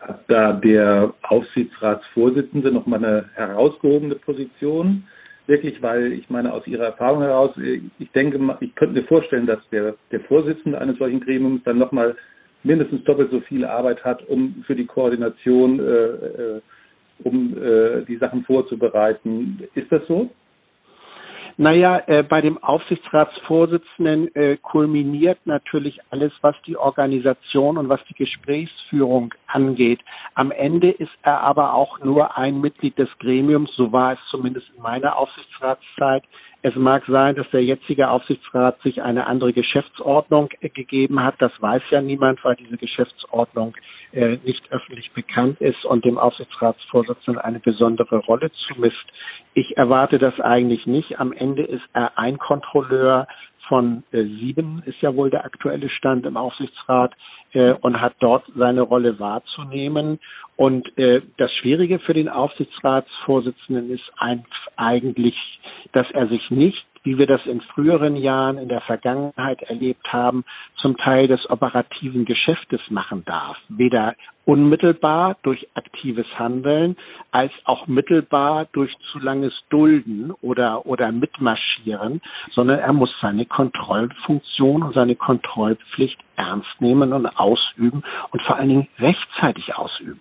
Hat 0.00 0.20
da 0.28 0.52
der 0.52 1.14
Aufsichtsratsvorsitzende 1.22 2.70
nochmal 2.70 3.04
eine 3.04 3.30
herausgehobene 3.34 4.14
Position? 4.16 5.04
Wirklich, 5.46 5.80
weil 5.80 6.12
ich 6.12 6.28
meine, 6.28 6.52
aus 6.52 6.66
Ihrer 6.66 6.86
Erfahrung 6.86 7.22
heraus, 7.22 7.56
ich 7.56 8.10
denke, 8.12 8.38
ich 8.60 8.74
könnte 8.74 9.00
mir 9.00 9.06
vorstellen, 9.06 9.46
dass 9.46 9.60
der, 9.70 9.94
der 10.10 10.20
Vorsitzende 10.20 10.80
eines 10.80 10.98
solchen 10.98 11.20
Gremiums 11.20 11.62
dann 11.64 11.78
nochmal 11.78 12.16
mindestens 12.66 13.04
doppelt 13.04 13.30
so 13.30 13.40
viel 13.40 13.64
Arbeit 13.64 14.04
hat, 14.04 14.26
um 14.28 14.64
für 14.66 14.74
die 14.74 14.86
Koordination, 14.86 15.78
äh, 15.78 15.82
äh, 15.82 16.60
um 17.24 17.56
äh, 17.56 18.04
die 18.04 18.16
Sachen 18.16 18.44
vorzubereiten. 18.44 19.62
Ist 19.74 19.90
das 19.90 20.06
so? 20.06 20.30
Naja, 21.58 22.02
äh, 22.06 22.22
bei 22.22 22.42
dem 22.42 22.62
Aufsichtsratsvorsitzenden 22.62 24.34
äh, 24.34 24.58
kulminiert 24.58 25.38
natürlich 25.46 25.98
alles, 26.10 26.30
was 26.42 26.54
die 26.66 26.76
Organisation 26.76 27.78
und 27.78 27.88
was 27.88 28.00
die 28.10 28.14
Gesprächsführung 28.14 29.32
angeht. 29.46 30.00
Am 30.34 30.50
Ende 30.50 30.90
ist 30.90 31.16
er 31.22 31.40
aber 31.40 31.72
auch 31.72 31.98
nur 32.00 32.36
ein 32.36 32.60
Mitglied 32.60 32.98
des 32.98 33.08
Gremiums, 33.20 33.74
so 33.74 33.90
war 33.90 34.12
es 34.12 34.18
zumindest 34.30 34.66
in 34.76 34.82
meiner 34.82 35.16
Aufsichtsratszeit. 35.16 36.24
Es 36.66 36.74
mag 36.74 37.04
sein, 37.06 37.36
dass 37.36 37.48
der 37.50 37.62
jetzige 37.62 38.10
Aufsichtsrat 38.10 38.82
sich 38.82 39.00
eine 39.00 39.28
andere 39.28 39.52
Geschäftsordnung 39.52 40.48
äh, 40.58 40.68
gegeben 40.68 41.22
hat. 41.22 41.36
Das 41.38 41.52
weiß 41.60 41.80
ja 41.90 42.02
niemand, 42.02 42.42
weil 42.42 42.56
diese 42.56 42.76
Geschäftsordnung 42.76 43.76
äh, 44.10 44.38
nicht 44.42 44.72
öffentlich 44.72 45.12
bekannt 45.12 45.60
ist 45.60 45.84
und 45.84 46.04
dem 46.04 46.18
Aufsichtsratsvorsitzenden 46.18 47.40
eine 47.40 47.60
besondere 47.60 48.16
Rolle 48.16 48.50
zumisst. 48.66 49.06
Ich 49.54 49.76
erwarte 49.76 50.18
das 50.18 50.40
eigentlich 50.40 50.86
nicht. 50.86 51.20
Am 51.20 51.32
Ende 51.32 51.62
ist 51.62 51.84
er 51.92 52.18
ein 52.18 52.36
Kontrolleur 52.36 53.28
von 53.68 54.04
äh, 54.12 54.22
sieben, 54.22 54.82
ist 54.86 55.00
ja 55.00 55.14
wohl 55.14 55.30
der 55.30 55.44
aktuelle 55.44 55.88
Stand 55.88 56.26
im 56.26 56.36
Aufsichtsrat 56.36 57.14
äh, 57.52 57.72
und 57.72 58.00
hat 58.00 58.14
dort 58.20 58.44
seine 58.54 58.82
Rolle 58.82 59.18
wahrzunehmen. 59.18 60.18
Und 60.56 60.96
äh, 60.98 61.22
das 61.36 61.52
Schwierige 61.52 61.98
für 61.98 62.14
den 62.14 62.28
Aufsichtsratsvorsitzenden 62.28 63.90
ist 63.90 64.10
eigentlich, 64.76 65.36
dass 65.92 66.10
er 66.12 66.28
sich 66.28 66.50
nicht 66.50 66.86
wie 67.06 67.18
wir 67.18 67.28
das 67.28 67.46
in 67.46 67.60
früheren 67.60 68.16
Jahren 68.16 68.58
in 68.58 68.68
der 68.68 68.80
Vergangenheit 68.80 69.62
erlebt 69.62 70.12
haben, 70.12 70.44
zum 70.82 70.96
Teil 70.96 71.28
des 71.28 71.48
operativen 71.48 72.24
Geschäftes 72.24 72.80
machen 72.90 73.24
darf. 73.24 73.56
Weder 73.68 74.16
unmittelbar 74.44 75.36
durch 75.44 75.68
aktives 75.74 76.26
Handeln 76.36 76.96
als 77.30 77.52
auch 77.64 77.86
mittelbar 77.86 78.66
durch 78.72 78.92
zu 79.12 79.20
langes 79.20 79.54
Dulden 79.70 80.32
oder, 80.42 80.84
oder 80.84 81.12
Mitmarschieren, 81.12 82.20
sondern 82.52 82.80
er 82.80 82.92
muss 82.92 83.10
seine 83.22 83.46
Kontrollfunktion 83.46 84.82
und 84.82 84.94
seine 84.94 85.14
Kontrollpflicht 85.14 86.18
ernst 86.34 86.80
nehmen 86.80 87.12
und 87.12 87.26
ausüben 87.26 88.02
und 88.32 88.42
vor 88.42 88.56
allen 88.56 88.68
Dingen 88.68 88.88
rechtzeitig 88.98 89.76
ausüben. 89.76 90.20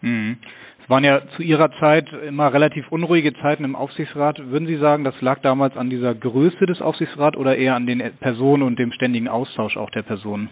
Mhm. 0.00 0.38
Es 0.86 0.90
waren 0.90 1.02
ja 1.02 1.20
zu 1.34 1.42
Ihrer 1.42 1.72
Zeit 1.80 2.06
immer 2.12 2.52
relativ 2.52 2.92
unruhige 2.92 3.34
Zeiten 3.42 3.64
im 3.64 3.74
Aufsichtsrat. 3.74 4.38
Würden 4.52 4.68
Sie 4.68 4.76
sagen, 4.76 5.02
das 5.02 5.20
lag 5.20 5.40
damals 5.40 5.76
an 5.76 5.90
dieser 5.90 6.14
Größe 6.14 6.64
des 6.64 6.80
Aufsichtsrats 6.80 7.36
oder 7.36 7.56
eher 7.56 7.74
an 7.74 7.88
den 7.88 8.00
Personen 8.20 8.62
und 8.62 8.78
dem 8.78 8.92
ständigen 8.92 9.26
Austausch 9.26 9.76
auch 9.76 9.90
der 9.90 10.02
Personen? 10.02 10.48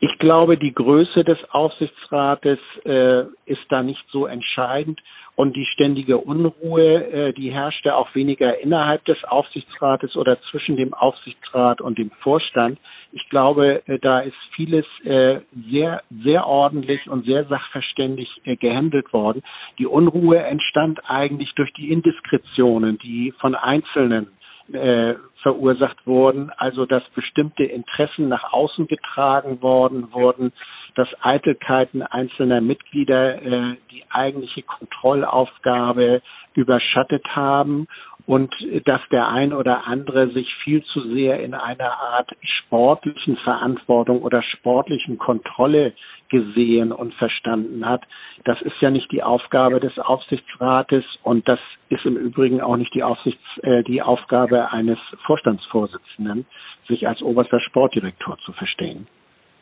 Ich 0.00 0.18
glaube, 0.18 0.58
die 0.58 0.74
Größe 0.74 1.24
des 1.24 1.38
Aufsichtsrates 1.48 2.58
äh, 2.84 3.22
ist 3.46 3.64
da 3.70 3.82
nicht 3.82 4.04
so 4.10 4.26
entscheidend 4.26 5.00
und 5.40 5.56
die 5.56 5.64
ständige 5.64 6.18
Unruhe, 6.18 7.02
äh, 7.12 7.32
die 7.32 7.50
herrschte 7.50 7.96
auch 7.96 8.14
weniger 8.14 8.58
innerhalb 8.60 9.06
des 9.06 9.24
Aufsichtsrates 9.24 10.14
oder 10.14 10.38
zwischen 10.50 10.76
dem 10.76 10.92
Aufsichtsrat 10.92 11.80
und 11.80 11.96
dem 11.96 12.10
Vorstand. 12.20 12.78
Ich 13.12 13.26
glaube, 13.30 13.82
äh, 13.86 13.98
da 13.98 14.20
ist 14.20 14.36
vieles 14.54 14.84
äh, 15.04 15.40
sehr, 15.70 16.02
sehr 16.22 16.46
ordentlich 16.46 17.08
und 17.08 17.24
sehr 17.24 17.46
sachverständig 17.46 18.28
äh, 18.44 18.56
gehandelt 18.56 19.14
worden. 19.14 19.40
Die 19.78 19.86
Unruhe 19.86 20.40
entstand 20.40 21.00
eigentlich 21.08 21.54
durch 21.54 21.72
die 21.72 21.90
Indiskretionen, 21.90 22.98
die 22.98 23.32
von 23.40 23.54
Einzelnen 23.54 24.26
äh, 24.74 25.14
verursacht 25.42 26.06
wurden, 26.06 26.50
also 26.56 26.86
dass 26.86 27.02
bestimmte 27.10 27.64
Interessen 27.64 28.28
nach 28.28 28.52
außen 28.52 28.86
getragen 28.86 29.62
worden 29.62 30.12
wurden, 30.12 30.52
dass 30.94 31.08
Eitelkeiten 31.22 32.02
einzelner 32.02 32.60
Mitglieder 32.60 33.42
äh, 33.42 33.76
die 33.90 34.04
eigentliche 34.10 34.62
Kontrollaufgabe 34.62 36.22
überschattet 36.54 37.24
haben 37.34 37.86
und 38.26 38.54
dass 38.84 39.00
der 39.10 39.28
ein 39.28 39.52
oder 39.52 39.86
andere 39.86 40.30
sich 40.30 40.52
viel 40.64 40.82
zu 40.84 41.00
sehr 41.14 41.40
in 41.40 41.54
einer 41.54 41.92
Art 41.92 42.30
sportlichen 42.42 43.36
Verantwortung 43.38 44.22
oder 44.22 44.42
sportlichen 44.42 45.18
Kontrolle 45.18 45.92
gesehen 46.28 46.92
und 46.92 47.12
verstanden 47.14 47.86
hat. 47.86 48.02
Das 48.44 48.60
ist 48.62 48.80
ja 48.80 48.90
nicht 48.90 49.10
die 49.12 49.22
Aufgabe 49.22 49.80
des 49.80 49.98
Aufsichtsrates 49.98 51.04
und 51.22 51.46
das 51.48 51.58
ist 51.88 52.04
im 52.06 52.16
Übrigen 52.16 52.60
auch 52.60 52.76
nicht 52.76 52.94
die, 52.94 53.02
Aufsichts, 53.02 53.42
äh, 53.62 53.82
die 53.82 54.02
Aufgabe 54.02 54.70
eines 54.70 54.98
Vorstandsvorsitzenden, 55.26 56.46
sich 56.88 57.06
als 57.08 57.20
oberster 57.22 57.60
Sportdirektor 57.60 58.38
zu 58.44 58.52
verstehen. 58.52 59.06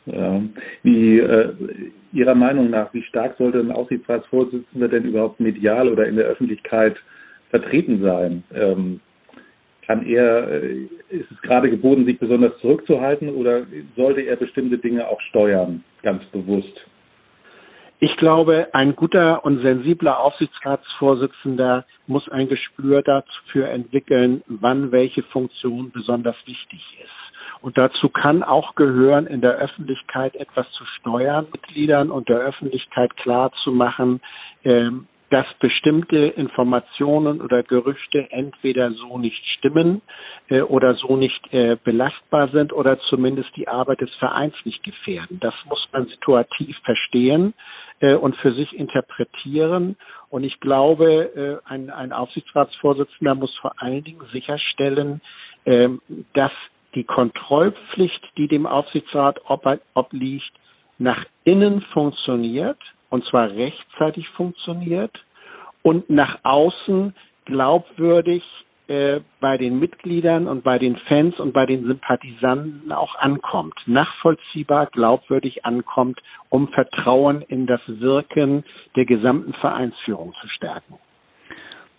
Ja. 0.06 0.40
Wie 0.82 1.18
äh, 1.18 1.52
Ihrer 2.12 2.34
Meinung 2.34 2.70
nach, 2.70 2.92
wie 2.94 3.02
stark 3.02 3.36
sollte 3.36 3.60
ein 3.60 3.72
Aufsichtsratsvorsitzender 3.72 4.88
denn 4.88 5.04
überhaupt 5.04 5.40
medial 5.40 5.88
oder 5.88 6.06
in 6.06 6.16
der 6.16 6.26
Öffentlichkeit 6.26 6.96
vertreten 7.50 8.02
sein? 8.02 8.44
Ähm, 8.54 9.00
kann 9.86 10.04
er, 10.04 10.48
äh, 10.48 10.86
ist 11.08 11.30
es 11.30 11.40
gerade 11.42 11.70
geboten, 11.70 12.04
sich 12.04 12.18
besonders 12.18 12.58
zurückzuhalten 12.60 13.30
oder 13.30 13.62
sollte 13.96 14.20
er 14.20 14.36
bestimmte 14.36 14.78
Dinge 14.78 15.08
auch 15.08 15.20
steuern, 15.22 15.82
ganz 16.02 16.24
bewusst? 16.26 16.86
Ich 18.00 18.16
glaube, 18.16 18.68
ein 18.74 18.94
guter 18.94 19.44
und 19.44 19.60
sensibler 19.60 20.20
Aufsichtsratsvorsitzender 20.20 21.84
muss 22.06 22.28
ein 22.28 22.48
Gespür 22.48 23.02
dafür 23.02 23.70
entwickeln, 23.70 24.42
wann 24.46 24.92
welche 24.92 25.24
Funktion 25.24 25.90
besonders 25.90 26.36
wichtig 26.46 26.80
ist. 27.02 27.18
Und 27.60 27.76
dazu 27.76 28.08
kann 28.08 28.44
auch 28.44 28.76
gehören, 28.76 29.26
in 29.26 29.40
der 29.40 29.56
Öffentlichkeit 29.56 30.36
etwas 30.36 30.70
zu 30.72 30.84
steuern, 30.98 31.46
Mitgliedern 31.50 32.12
und 32.12 32.28
der 32.28 32.38
Öffentlichkeit 32.38 33.16
klar 33.16 33.50
zu 33.64 33.72
machen, 33.72 34.20
ähm, 34.62 35.08
dass 35.30 35.46
bestimmte 35.60 36.16
Informationen 36.16 37.40
oder 37.40 37.62
Gerüchte 37.62 38.30
entweder 38.30 38.92
so 38.92 39.18
nicht 39.18 39.44
stimmen 39.56 40.00
äh, 40.48 40.62
oder 40.62 40.94
so 40.94 41.16
nicht 41.16 41.52
äh, 41.52 41.76
belastbar 41.82 42.48
sind 42.48 42.72
oder 42.72 42.98
zumindest 43.10 43.54
die 43.56 43.68
Arbeit 43.68 44.00
des 44.00 44.14
Vereins 44.14 44.54
nicht 44.64 44.82
gefährden. 44.82 45.38
Das 45.40 45.54
muss 45.68 45.86
man 45.92 46.06
situativ 46.06 46.76
verstehen 46.84 47.52
äh, 48.00 48.14
und 48.14 48.36
für 48.36 48.52
sich 48.54 48.72
interpretieren. 48.74 49.96
Und 50.30 50.44
ich 50.44 50.60
glaube, 50.60 51.60
äh, 51.66 51.70
ein, 51.70 51.90
ein 51.90 52.12
Aufsichtsratsvorsitzender 52.12 53.34
muss 53.34 53.54
vor 53.58 53.72
allen 53.82 54.04
Dingen 54.04 54.24
sicherstellen, 54.32 55.20
äh, 55.64 55.88
dass 56.32 56.52
die 56.94 57.04
Kontrollpflicht, 57.04 58.22
die 58.38 58.48
dem 58.48 58.66
Aufsichtsrat 58.66 59.40
ob, 59.44 59.66
obliegt, 59.94 60.52
nach 60.98 61.24
innen 61.44 61.82
funktioniert 61.92 62.78
und 63.10 63.24
zwar 63.24 63.50
rechtzeitig 63.50 64.28
funktioniert 64.30 65.12
und 65.82 66.10
nach 66.10 66.38
außen 66.42 67.14
glaubwürdig 67.44 68.42
äh, 68.88 69.20
bei 69.40 69.58
den 69.58 69.78
Mitgliedern 69.78 70.46
und 70.46 70.64
bei 70.64 70.78
den 70.78 70.96
Fans 70.96 71.38
und 71.38 71.52
bei 71.52 71.66
den 71.66 71.84
Sympathisanten 71.84 72.90
auch 72.90 73.16
ankommt, 73.16 73.74
nachvollziehbar, 73.86 74.86
glaubwürdig 74.86 75.66
ankommt, 75.66 76.20
um 76.48 76.68
Vertrauen 76.68 77.42
in 77.42 77.66
das 77.66 77.82
Wirken 77.86 78.64
der 78.96 79.04
gesamten 79.04 79.52
Vereinsführung 79.54 80.32
zu 80.40 80.48
stärken. 80.48 80.94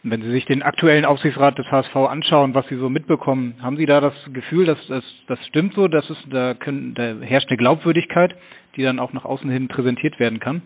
Wenn 0.01 0.21
Sie 0.21 0.31
sich 0.31 0.45
den 0.45 0.63
aktuellen 0.63 1.05
Aufsichtsrat 1.05 1.59
des 1.59 1.69
HSV 1.69 1.95
anschauen, 1.95 2.55
was 2.55 2.67
Sie 2.69 2.77
so 2.77 2.89
mitbekommen, 2.89 3.55
haben 3.61 3.77
Sie 3.77 3.85
da 3.85 3.99
das 4.01 4.13
Gefühl, 4.33 4.65
dass 4.65 4.79
das, 4.87 5.03
das 5.27 5.37
stimmt 5.47 5.73
so, 5.73 5.87
dass 5.87 6.09
es 6.09 6.17
da, 6.31 6.55
können, 6.55 6.95
da 6.95 7.15
herrscht 7.21 7.49
eine 7.49 7.57
Glaubwürdigkeit, 7.57 8.33
die 8.77 8.83
dann 8.83 8.97
auch 8.97 9.13
nach 9.13 9.25
außen 9.25 9.49
hin 9.49 9.67
präsentiert 9.67 10.19
werden 10.19 10.39
kann? 10.39 10.63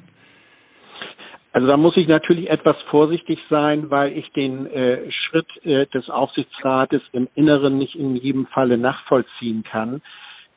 Also 1.53 1.67
da 1.67 1.77
muss 1.77 1.95
ich 1.97 2.07
natürlich 2.07 2.49
etwas 2.49 2.75
vorsichtig 2.89 3.39
sein, 3.47 3.91
weil 3.91 4.17
ich 4.17 4.31
den 4.31 4.65
äh, 4.65 5.11
Schritt 5.11 5.47
äh, 5.63 5.85
des 5.85 6.09
Aufsichtsrates 6.09 7.01
im 7.11 7.27
Inneren 7.35 7.77
nicht 7.77 7.95
in 7.95 8.15
jedem 8.15 8.47
Falle 8.47 8.77
nachvollziehen 8.79 9.63
kann. 9.63 10.01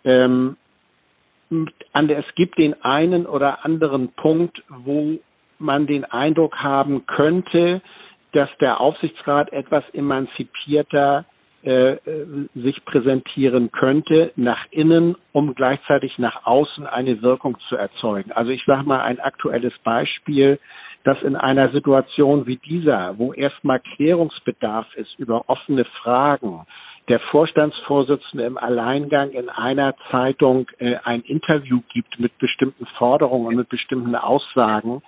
Ähm, 0.05 0.57
es 1.51 2.35
gibt 2.35 2.59
den 2.59 2.83
einen 2.83 3.27
oder 3.27 3.65
anderen 3.65 4.09
Punkt, 4.13 4.63
wo 4.69 5.19
man 5.59 5.87
den 5.87 6.05
Eindruck 6.05 6.57
haben 6.57 7.07
könnte, 7.07 7.83
dass 8.33 8.49
der 8.61 8.81
Aufsichtsrat 8.81 9.53
etwas 9.53 9.85
emanzipierter 9.93 11.27
äh, 11.63 11.95
äh, 11.95 12.49
sich 12.55 12.85
präsentieren 12.85 13.73
könnte 13.73 14.33
nach 14.37 14.67
innen, 14.71 15.17
um 15.33 15.55
gleichzeitig 15.55 16.19
nach 16.19 16.47
außen 16.47 16.87
eine 16.87 17.23
Wirkung 17.23 17.59
zu 17.69 17.77
erzeugen. 17.77 18.33
Also 18.33 18.51
ich 18.51 18.65
sage 18.67 18.85
mal 18.85 19.01
ein 19.01 19.21
aktuelles 19.21 19.73
Beispiel, 19.83 20.59
dass 21.07 21.23
in 21.23 21.37
einer 21.37 21.71
Situation 21.71 22.49
wie 22.49 22.57
dieser, 22.57 23.17
wo 23.17 23.33
erstmal 23.33 23.79
Klärungsbedarf 23.79 24.93
ist 24.97 25.17
über 25.21 25.49
offene 25.49 25.85
Fragen, 26.03 26.67
der 27.09 27.21
Vorstandsvorsitzende 27.21 28.45
im 28.45 28.59
Alleingang 28.59 29.31
in 29.31 29.49
einer 29.49 29.95
Zeitung 30.11 30.67
äh, 30.79 30.97
ein 31.05 31.21
Interview 31.21 31.81
gibt 31.95 32.19
mit 32.19 32.37
bestimmten 32.39 32.87
Forderungen 32.99 33.47
und 33.47 33.55
mit 33.55 33.69
bestimmten 33.69 34.17
Aussagen, 34.17 35.01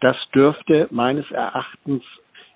das 0.00 0.16
dürfte 0.34 0.88
meines 0.90 1.30
Erachtens 1.30 2.02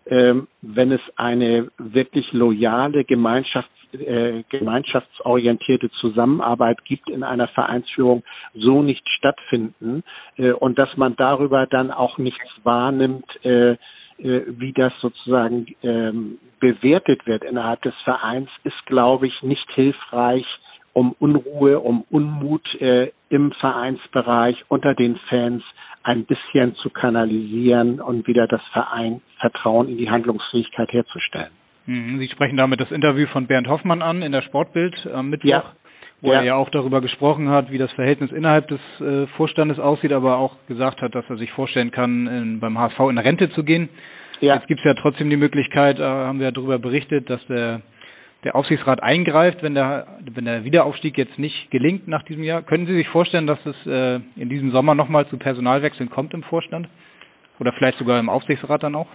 ähm, 0.06 0.48
wenn 0.60 0.92
es 0.92 1.00
eine 1.16 1.70
wirklich 1.78 2.30
loyale 2.32 3.04
Gemeinschafts 3.04 3.79
äh, 3.94 4.44
gemeinschaftsorientierte 4.48 5.90
Zusammenarbeit 5.90 6.84
gibt 6.84 7.08
in 7.08 7.22
einer 7.22 7.48
Vereinsführung, 7.48 8.22
so 8.54 8.82
nicht 8.82 9.08
stattfinden 9.08 10.02
äh, 10.36 10.52
und 10.52 10.78
dass 10.78 10.96
man 10.96 11.16
darüber 11.16 11.66
dann 11.66 11.90
auch 11.90 12.18
nichts 12.18 12.46
wahrnimmt, 12.62 13.26
äh, 13.44 13.72
äh, 13.72 13.76
wie 14.18 14.72
das 14.72 14.92
sozusagen 15.00 15.66
ähm, 15.82 16.38
bewertet 16.60 17.26
wird 17.26 17.44
innerhalb 17.44 17.82
des 17.82 17.94
Vereins, 18.04 18.48
ist, 18.64 18.86
glaube 18.86 19.26
ich, 19.26 19.42
nicht 19.42 19.70
hilfreich, 19.72 20.46
um 20.92 21.14
Unruhe, 21.18 21.78
um 21.78 22.04
Unmut 22.10 22.66
im 23.28 23.52
Vereinsbereich 23.52 24.56
unter 24.68 24.92
den 24.94 25.16
Fans 25.28 25.62
ein 26.02 26.24
bisschen 26.24 26.74
zu 26.74 26.90
kanalisieren 26.90 28.00
und 28.00 28.26
wieder 28.26 28.48
das 28.48 28.60
Verein 28.72 29.22
Vertrauen 29.38 29.88
in 29.88 29.98
die 29.98 30.10
Handlungsfähigkeit 30.10 30.92
herzustellen. 30.92 31.52
Mhm, 31.86 32.18
Sie 32.18 32.28
sprechen 32.28 32.56
damit 32.56 32.80
das 32.80 32.90
Interview 32.90 33.26
von 33.28 33.46
Bernd 33.46 33.68
Hoffmann 33.68 34.02
an 34.02 34.22
in 34.22 34.32
der 34.32 34.42
Sportbild 34.42 35.06
am 35.12 35.30
Mittwoch. 35.30 35.48
Ja 35.48 35.64
wo 36.22 36.32
ja. 36.32 36.40
er 36.40 36.44
ja 36.44 36.54
auch 36.54 36.70
darüber 36.70 37.00
gesprochen 37.00 37.48
hat, 37.48 37.70
wie 37.70 37.78
das 37.78 37.90
Verhältnis 37.92 38.30
innerhalb 38.30 38.68
des 38.68 38.80
äh, 39.00 39.26
Vorstandes 39.36 39.78
aussieht, 39.78 40.12
aber 40.12 40.36
auch 40.36 40.56
gesagt 40.68 41.00
hat, 41.00 41.14
dass 41.14 41.24
er 41.28 41.36
sich 41.36 41.50
vorstellen 41.52 41.90
kann, 41.90 42.26
in, 42.26 42.60
beim 42.60 42.78
HSV 42.78 43.00
in 43.08 43.18
Rente 43.18 43.50
zu 43.52 43.64
gehen. 43.64 43.88
Ja. 44.40 44.54
Jetzt 44.56 44.66
gibt 44.68 44.80
es 44.80 44.84
ja 44.84 44.94
trotzdem 44.94 45.30
die 45.30 45.36
Möglichkeit, 45.36 45.98
äh, 45.98 46.02
haben 46.02 46.38
wir 46.38 46.46
ja 46.46 46.52
darüber 46.52 46.78
berichtet, 46.78 47.28
dass 47.30 47.44
der 47.46 47.82
der 48.42 48.56
Aufsichtsrat 48.56 49.02
eingreift, 49.02 49.62
wenn 49.62 49.74
der 49.74 50.06
wenn 50.32 50.46
der 50.46 50.64
Wiederaufstieg 50.64 51.18
jetzt 51.18 51.38
nicht 51.38 51.70
gelingt 51.70 52.08
nach 52.08 52.22
diesem 52.22 52.42
Jahr. 52.42 52.62
Können 52.62 52.86
Sie 52.86 52.94
sich 52.94 53.06
vorstellen, 53.08 53.46
dass 53.46 53.58
es 53.66 53.86
äh, 53.86 54.20
in 54.36 54.48
diesem 54.48 54.70
Sommer 54.72 54.94
nochmal 54.94 55.26
zu 55.28 55.36
Personalwechseln 55.36 56.08
kommt 56.08 56.32
im 56.32 56.42
Vorstand 56.42 56.88
oder 57.58 57.72
vielleicht 57.72 57.98
sogar 57.98 58.18
im 58.18 58.30
Aufsichtsrat 58.30 58.82
dann 58.82 58.94
auch? 58.94 59.08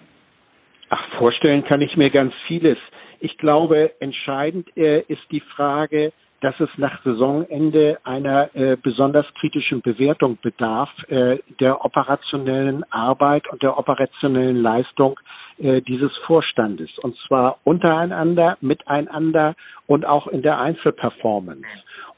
Ach, 0.90 1.04
vorstellen 1.18 1.64
kann 1.66 1.82
ich 1.82 1.98
mir 1.98 2.10
ganz 2.10 2.34
vieles. 2.48 2.78
Ich 3.20 3.38
glaube, 3.38 3.92
entscheidend 4.00 4.76
äh, 4.78 5.02
ist 5.08 5.24
die 5.32 5.40
Frage, 5.42 6.12
dass 6.42 6.60
es 6.60 6.70
nach 6.78 7.02
Saisonende 7.04 7.98
einer 8.04 8.56
äh, 8.56 8.78
besonders 8.82 9.26
kritischen 9.40 9.82
Bewertung 9.82 10.38
bedarf 10.42 10.90
äh, 11.08 11.40
der 11.60 11.84
operationellen 11.84 12.84
Arbeit 12.92 13.48
und 13.48 13.64
der 13.64 13.78
operationellen 13.80 14.62
Leistung 14.62 15.20
äh, 15.58 15.82
dieses 15.82 16.16
Vorstandes. 16.28 17.00
Und 17.00 17.18
zwar 17.28 17.58
untereinander, 17.64 18.58
miteinander 18.62 19.56
und 19.88 20.06
auch 20.06 20.28
in 20.28 20.44
der 20.44 20.60
Einzelperformance. 20.60 21.66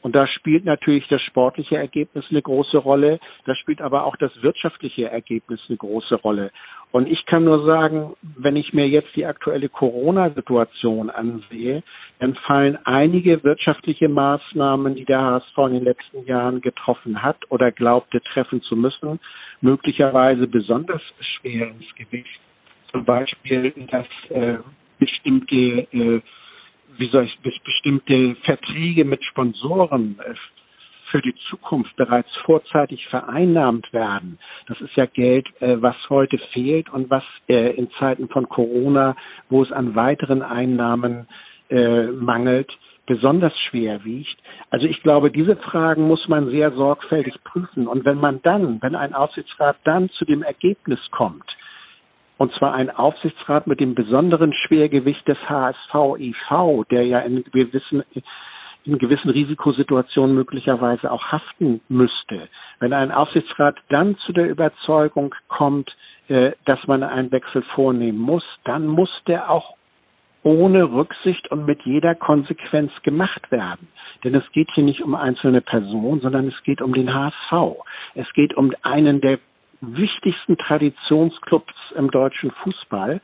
Und 0.01 0.15
da 0.15 0.27
spielt 0.27 0.65
natürlich 0.65 1.07
das 1.07 1.21
sportliche 1.21 1.77
Ergebnis 1.77 2.25
eine 2.29 2.41
große 2.41 2.77
Rolle, 2.77 3.19
da 3.45 3.55
spielt 3.55 3.81
aber 3.81 4.05
auch 4.05 4.15
das 4.15 4.31
wirtschaftliche 4.41 5.09
Ergebnis 5.09 5.59
eine 5.67 5.77
große 5.77 6.15
Rolle. 6.15 6.51
Und 6.91 7.07
ich 7.07 7.25
kann 7.25 7.43
nur 7.43 7.65
sagen, 7.65 8.15
wenn 8.21 8.55
ich 8.55 8.73
mir 8.73 8.87
jetzt 8.87 9.15
die 9.15 9.25
aktuelle 9.25 9.69
Corona-Situation 9.69 11.09
ansehe, 11.09 11.83
dann 12.19 12.33
fallen 12.35 12.77
einige 12.85 13.43
wirtschaftliche 13.43 14.09
Maßnahmen, 14.09 14.95
die 14.95 15.05
der 15.05 15.21
HSV 15.21 15.57
in 15.57 15.73
den 15.73 15.83
letzten 15.83 16.25
Jahren 16.25 16.61
getroffen 16.61 17.21
hat 17.21 17.37
oder 17.49 17.71
glaubte 17.71 18.21
treffen 18.21 18.61
zu 18.61 18.75
müssen, 18.75 19.19
möglicherweise 19.61 20.47
besonders 20.47 21.01
schwer 21.19 21.67
ins 21.67 21.93
Gewicht. 21.95 22.39
Zum 22.91 23.03
Beispiel, 23.05 23.73
dass 23.91 24.07
äh, 24.29 24.57
bestimmte 24.97 25.87
äh, 25.91 26.21
wie 26.97 27.09
soll 27.09 27.25
ich, 27.25 27.37
bestimmte 27.63 28.35
Verträge 28.43 29.05
mit 29.05 29.23
Sponsoren 29.23 30.19
äh, 30.19 30.33
für 31.17 31.21
die 31.23 31.35
Zukunft 31.49 31.95
bereits 31.95 32.29
vorzeitig 32.45 33.07
vereinnahmt 33.07 33.91
werden. 33.91 34.37
Das 34.67 34.79
ist 34.81 34.95
ja 34.95 35.07
Geld, 35.07 35.47
äh, 35.61 35.81
was 35.81 35.95
heute 36.09 36.37
fehlt 36.53 36.89
und 36.91 37.09
was 37.09 37.23
äh, 37.49 37.71
in 37.75 37.89
Zeiten 37.97 38.29
von 38.29 38.47
Corona, 38.47 39.15
wo 39.49 39.63
es 39.63 39.71
an 39.71 39.95
weiteren 39.95 40.41
Einnahmen 40.41 41.27
mangelt, 41.69 42.71
besonders 43.07 43.51
schwer 43.69 44.05
wiegt. 44.05 44.37
Also 44.69 44.85
ich 44.85 45.03
glaube, 45.03 45.31
diese 45.31 45.57
Fragen 45.57 46.03
muss 46.07 46.29
man 46.29 46.49
sehr 46.49 46.71
sorgfältig 46.71 47.43
prüfen. 47.43 47.89
Und 47.89 48.05
wenn 48.05 48.19
man 48.19 48.41
dann, 48.41 48.81
wenn 48.81 48.95
ein 48.95 49.13
Aufsichtsrat 49.13 49.75
dann 49.83 50.09
zu 50.11 50.23
dem 50.23 50.43
Ergebnis 50.43 50.99
kommt, 51.11 51.43
und 52.37 52.53
zwar 52.53 52.73
ein 52.73 52.89
Aufsichtsrat 52.89 53.65
mit 53.67 53.79
dem 53.79 53.95
besonderen 53.95 54.53
Schwergewicht 54.53 55.27
des 55.27 55.37
HSV 55.49 56.19
e.V., 56.19 56.83
der 56.91 57.05
ja 57.05 57.19
in 57.19 57.43
gewissen, 57.51 58.03
in 58.87 58.97
gewissen 58.97 59.29
Risikosituationen 59.29 60.35
möglicherweise 60.35 61.11
auch 61.11 61.25
haften 61.25 61.81
müsste. 61.89 62.47
Wenn 62.79 62.93
ein 62.93 63.11
Aufsichtsrat 63.11 63.77
dann 63.89 64.17
zu 64.25 64.33
der 64.33 64.49
Überzeugung 64.49 65.35
kommt, 65.49 65.95
äh, 66.29 66.53
dass 66.65 66.79
man 66.87 67.03
einen 67.03 67.31
Wechsel 67.31 67.61
vornehmen 67.75 68.17
muss, 68.17 68.43
dann 68.63 68.87
muss 68.87 69.09
der 69.27 69.51
auch 69.51 69.75
ohne 70.43 70.91
Rücksicht 70.93 71.51
und 71.51 71.65
mit 71.65 71.81
jeder 71.81 72.15
Konsequenz 72.15 72.91
gemacht 73.03 73.51
werden. 73.51 73.89
Denn 74.23 74.33
es 74.33 74.49
geht 74.53 74.69
hier 74.73 74.83
nicht 74.83 75.03
um 75.03 75.13
einzelne 75.13 75.61
Personen, 75.61 76.21
sondern 76.21 76.47
es 76.47 76.63
geht 76.63 76.81
um 76.81 76.93
den 76.93 77.13
HSV. 77.13 77.81
Es 78.15 78.31
geht 78.33 78.55
um 78.55 78.73
einen 78.81 79.19
der 79.19 79.39
wichtigsten 79.81 80.57
Traditionsclubs 80.57 81.73
im 81.95 82.09
deutschen 82.09 82.51
Fußball. 82.63 83.21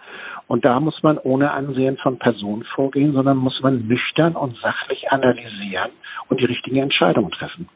Und 0.48 0.66
da 0.66 0.80
muss 0.80 1.02
man 1.04 1.18
ohne 1.18 1.52
Ansehen 1.52 1.98
von 1.98 2.20
Personen 2.20 2.64
vorgehen, 2.76 3.14
sondern 3.14 3.38
muss 3.38 3.60
man 3.62 3.88
nüchtern 3.88 4.36
und 4.36 4.58
sachlich 4.58 5.12
analysieren 5.12 5.92
und 6.30 6.40
die 6.40 6.46
richtigen 6.46 6.78
Entscheidungen 6.78 7.32
treffen. 7.32 7.68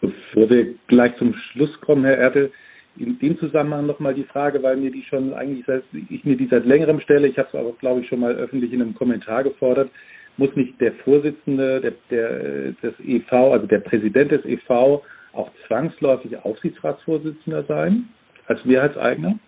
Bevor 0.00 0.50
wir 0.50 0.74
gleich 0.86 1.16
zum 1.16 1.34
Schluss 1.34 1.80
kommen, 1.80 2.04
Herr 2.04 2.18
Ertel, 2.18 2.52
in 2.96 3.18
dem 3.18 3.38
Zusammenhang 3.38 3.86
nochmal 3.86 4.14
die 4.14 4.24
Frage, 4.24 4.62
weil 4.62 4.76
mir 4.76 4.90
die 4.90 5.02
schon 5.02 5.32
eigentlich, 5.34 5.64
ich 6.10 6.24
mir 6.24 6.36
die 6.36 6.46
seit 6.46 6.64
längerem 6.64 7.00
stelle, 7.00 7.26
ich 7.26 7.38
habe 7.38 7.48
es 7.48 7.54
aber, 7.54 7.72
glaube 7.72 8.00
ich, 8.00 8.08
schon 8.08 8.20
mal 8.20 8.34
öffentlich 8.34 8.72
in 8.72 8.82
einem 8.82 8.94
Kommentar 8.94 9.42
gefordert, 9.42 9.90
muss 10.36 10.54
nicht 10.56 10.80
der 10.80 10.92
Vorsitzende 10.92 11.80
der, 11.80 11.92
der, 12.10 12.72
des 12.72 12.94
EV, 13.00 13.32
also 13.32 13.66
der 13.66 13.80
Präsident 13.80 14.32
des 14.32 14.44
EV, 14.44 15.02
auch 15.34 15.50
zwangsläufig 15.66 16.44
Aufsichtsratsvorsitzender 16.44 17.64
sein, 17.64 18.08
als 18.46 18.64
Mehrheitseigner? 18.64 19.38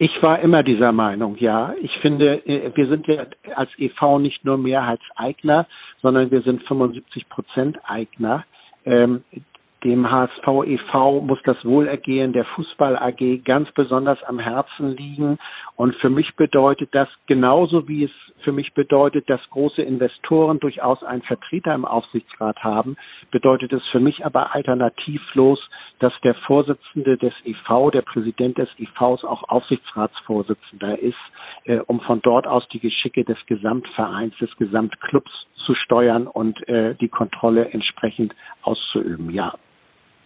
Ich 0.00 0.22
war 0.22 0.38
immer 0.38 0.62
dieser 0.62 0.92
Meinung, 0.92 1.36
ja. 1.38 1.74
Ich 1.80 1.92
finde, 1.98 2.46
äh, 2.46 2.70
wir 2.74 2.86
sind 2.86 3.06
ja 3.08 3.26
als 3.56 3.70
EV 3.78 4.20
nicht 4.20 4.44
nur 4.44 4.56
Mehrheitseigner, 4.56 5.66
sondern 6.00 6.30
wir 6.30 6.42
sind 6.42 6.62
75 6.62 7.28
Prozent 7.28 7.78
Eigner. 7.84 8.44
Ähm, 8.84 9.24
dem 9.84 10.10
HSV 10.10 10.46
e.V. 10.66 11.20
muss 11.20 11.38
das 11.44 11.64
Wohlergehen 11.64 12.32
der 12.32 12.44
Fußball 12.44 12.96
AG 12.96 13.44
ganz 13.44 13.70
besonders 13.72 14.22
am 14.24 14.38
Herzen 14.38 14.96
liegen. 14.96 15.38
Und 15.78 15.94
für 15.94 16.10
mich 16.10 16.34
bedeutet 16.34 16.92
das 16.92 17.08
genauso 17.28 17.86
wie 17.86 18.02
es 18.02 18.10
für 18.42 18.50
mich 18.50 18.74
bedeutet, 18.74 19.30
dass 19.30 19.40
große 19.50 19.80
Investoren 19.80 20.58
durchaus 20.58 21.04
einen 21.04 21.22
Vertreter 21.22 21.72
im 21.72 21.84
Aufsichtsrat 21.84 22.64
haben, 22.64 22.96
bedeutet 23.30 23.72
es 23.72 23.86
für 23.92 24.00
mich 24.00 24.26
aber 24.26 24.56
alternativlos, 24.56 25.60
dass 26.00 26.12
der 26.24 26.34
Vorsitzende 26.34 27.16
des 27.16 27.32
EV, 27.44 27.92
der 27.92 28.02
Präsident 28.02 28.58
des 28.58 28.68
EVs 28.76 29.22
auch 29.22 29.48
Aufsichtsratsvorsitzender 29.48 30.98
ist, 30.98 31.14
äh, 31.62 31.78
um 31.86 32.00
von 32.00 32.22
dort 32.22 32.48
aus 32.48 32.66
die 32.70 32.80
Geschicke 32.80 33.24
des 33.24 33.38
Gesamtvereins, 33.46 34.36
des 34.38 34.54
Gesamtclubs 34.56 35.30
zu 35.64 35.76
steuern 35.76 36.26
und 36.26 36.68
äh, 36.68 36.96
die 36.96 37.08
Kontrolle 37.08 37.68
entsprechend 37.70 38.34
auszuüben. 38.62 39.30
Ja. 39.30 39.54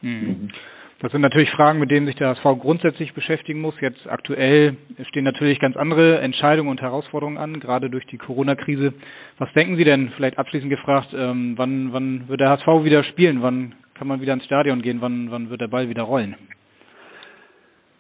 Mhm. 0.01 0.49
Das 1.03 1.11
sind 1.11 1.21
natürlich 1.21 1.51
Fragen, 1.51 1.81
mit 1.81 1.91
denen 1.91 2.07
sich 2.07 2.15
der 2.15 2.29
HSV 2.29 2.61
grundsätzlich 2.61 3.13
beschäftigen 3.13 3.61
muss. 3.61 3.75
Jetzt 3.81 4.09
aktuell 4.09 4.77
stehen 5.09 5.25
natürlich 5.25 5.59
ganz 5.59 5.77
andere 5.77 6.21
Entscheidungen 6.21 6.71
und 6.71 6.81
Herausforderungen 6.81 7.39
an, 7.39 7.59
gerade 7.59 7.91
durch 7.91 8.07
die 8.07 8.19
Corona-Krise. 8.19 8.95
Was 9.39 9.53
denken 9.53 9.75
Sie 9.77 9.83
denn, 9.83 10.13
vielleicht 10.15 10.39
abschließend 10.39 10.71
gefragt, 10.71 11.09
ähm, 11.13 11.55
wann, 11.57 11.93
wann 11.93 12.29
wird 12.29 12.41
der 12.41 12.51
HSV 12.51 12.85
wieder 12.85 13.03
spielen? 13.03 13.43
Wann 13.43 13.75
kann 13.95 14.07
man 14.07 14.21
wieder 14.21 14.33
ins 14.33 14.45
Stadion 14.45 14.81
gehen? 14.81 15.01
Wann, 15.01 15.33
wann 15.33 15.51
wird 15.51 15.61
der 15.61 15.67
Ball 15.67 15.89
wieder 15.89 16.05
rollen? 16.05 16.37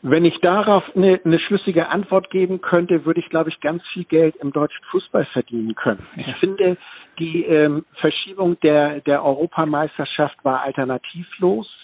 Wenn 0.03 0.25
ich 0.25 0.39
darauf 0.39 0.85
eine, 0.95 1.21
eine 1.25 1.41
schlüssige 1.41 1.89
Antwort 1.89 2.31
geben 2.31 2.61
könnte, 2.61 3.05
würde 3.05 3.19
ich, 3.19 3.29
glaube 3.31 3.51
ich, 3.51 3.59
ganz 3.59 3.83
viel 3.93 4.05
Geld 4.05 4.37
im 4.37 4.53
deutschen 4.53 4.85
Fußball 4.93 5.25
verdienen 5.27 5.75
können. 5.75 6.07
Ja. 6.15 6.29
Ich 6.29 6.37
finde, 6.37 6.77
die 7.19 7.43
ähm, 7.47 7.85
Verschiebung 7.95 8.61
der, 8.61 9.01
der 9.01 9.25
Europameisterschaft 9.25 10.45
war 10.45 10.63
alternativlos 10.63 11.82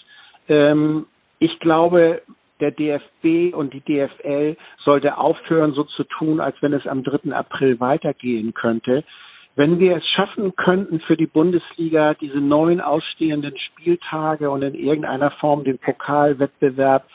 ähm, 0.49 1.05
ich 1.39 1.59
glaube, 1.59 2.21
der 2.59 2.71
DFB 2.71 3.55
und 3.55 3.73
die 3.73 3.81
DFL 3.81 4.57
sollte 4.83 5.17
aufhören, 5.17 5.73
so 5.73 5.83
zu 5.85 6.03
tun, 6.03 6.39
als 6.39 6.61
wenn 6.61 6.73
es 6.73 6.85
am 6.85 7.03
3. 7.03 7.33
April 7.33 7.79
weitergehen 7.79 8.53
könnte. 8.53 9.03
Wenn 9.55 9.79
wir 9.79 9.97
es 9.97 10.07
schaffen 10.07 10.55
könnten, 10.55 10.99
für 11.01 11.17
die 11.17 11.25
Bundesliga 11.25 12.13
diese 12.13 12.39
neuen 12.39 12.81
ausstehenden 12.81 13.57
Spieltage 13.57 14.49
und 14.49 14.61
in 14.61 14.75
irgendeiner 14.75 15.31
Form 15.31 15.63
den 15.63 15.79
Pokalwettbewerb 15.79 17.05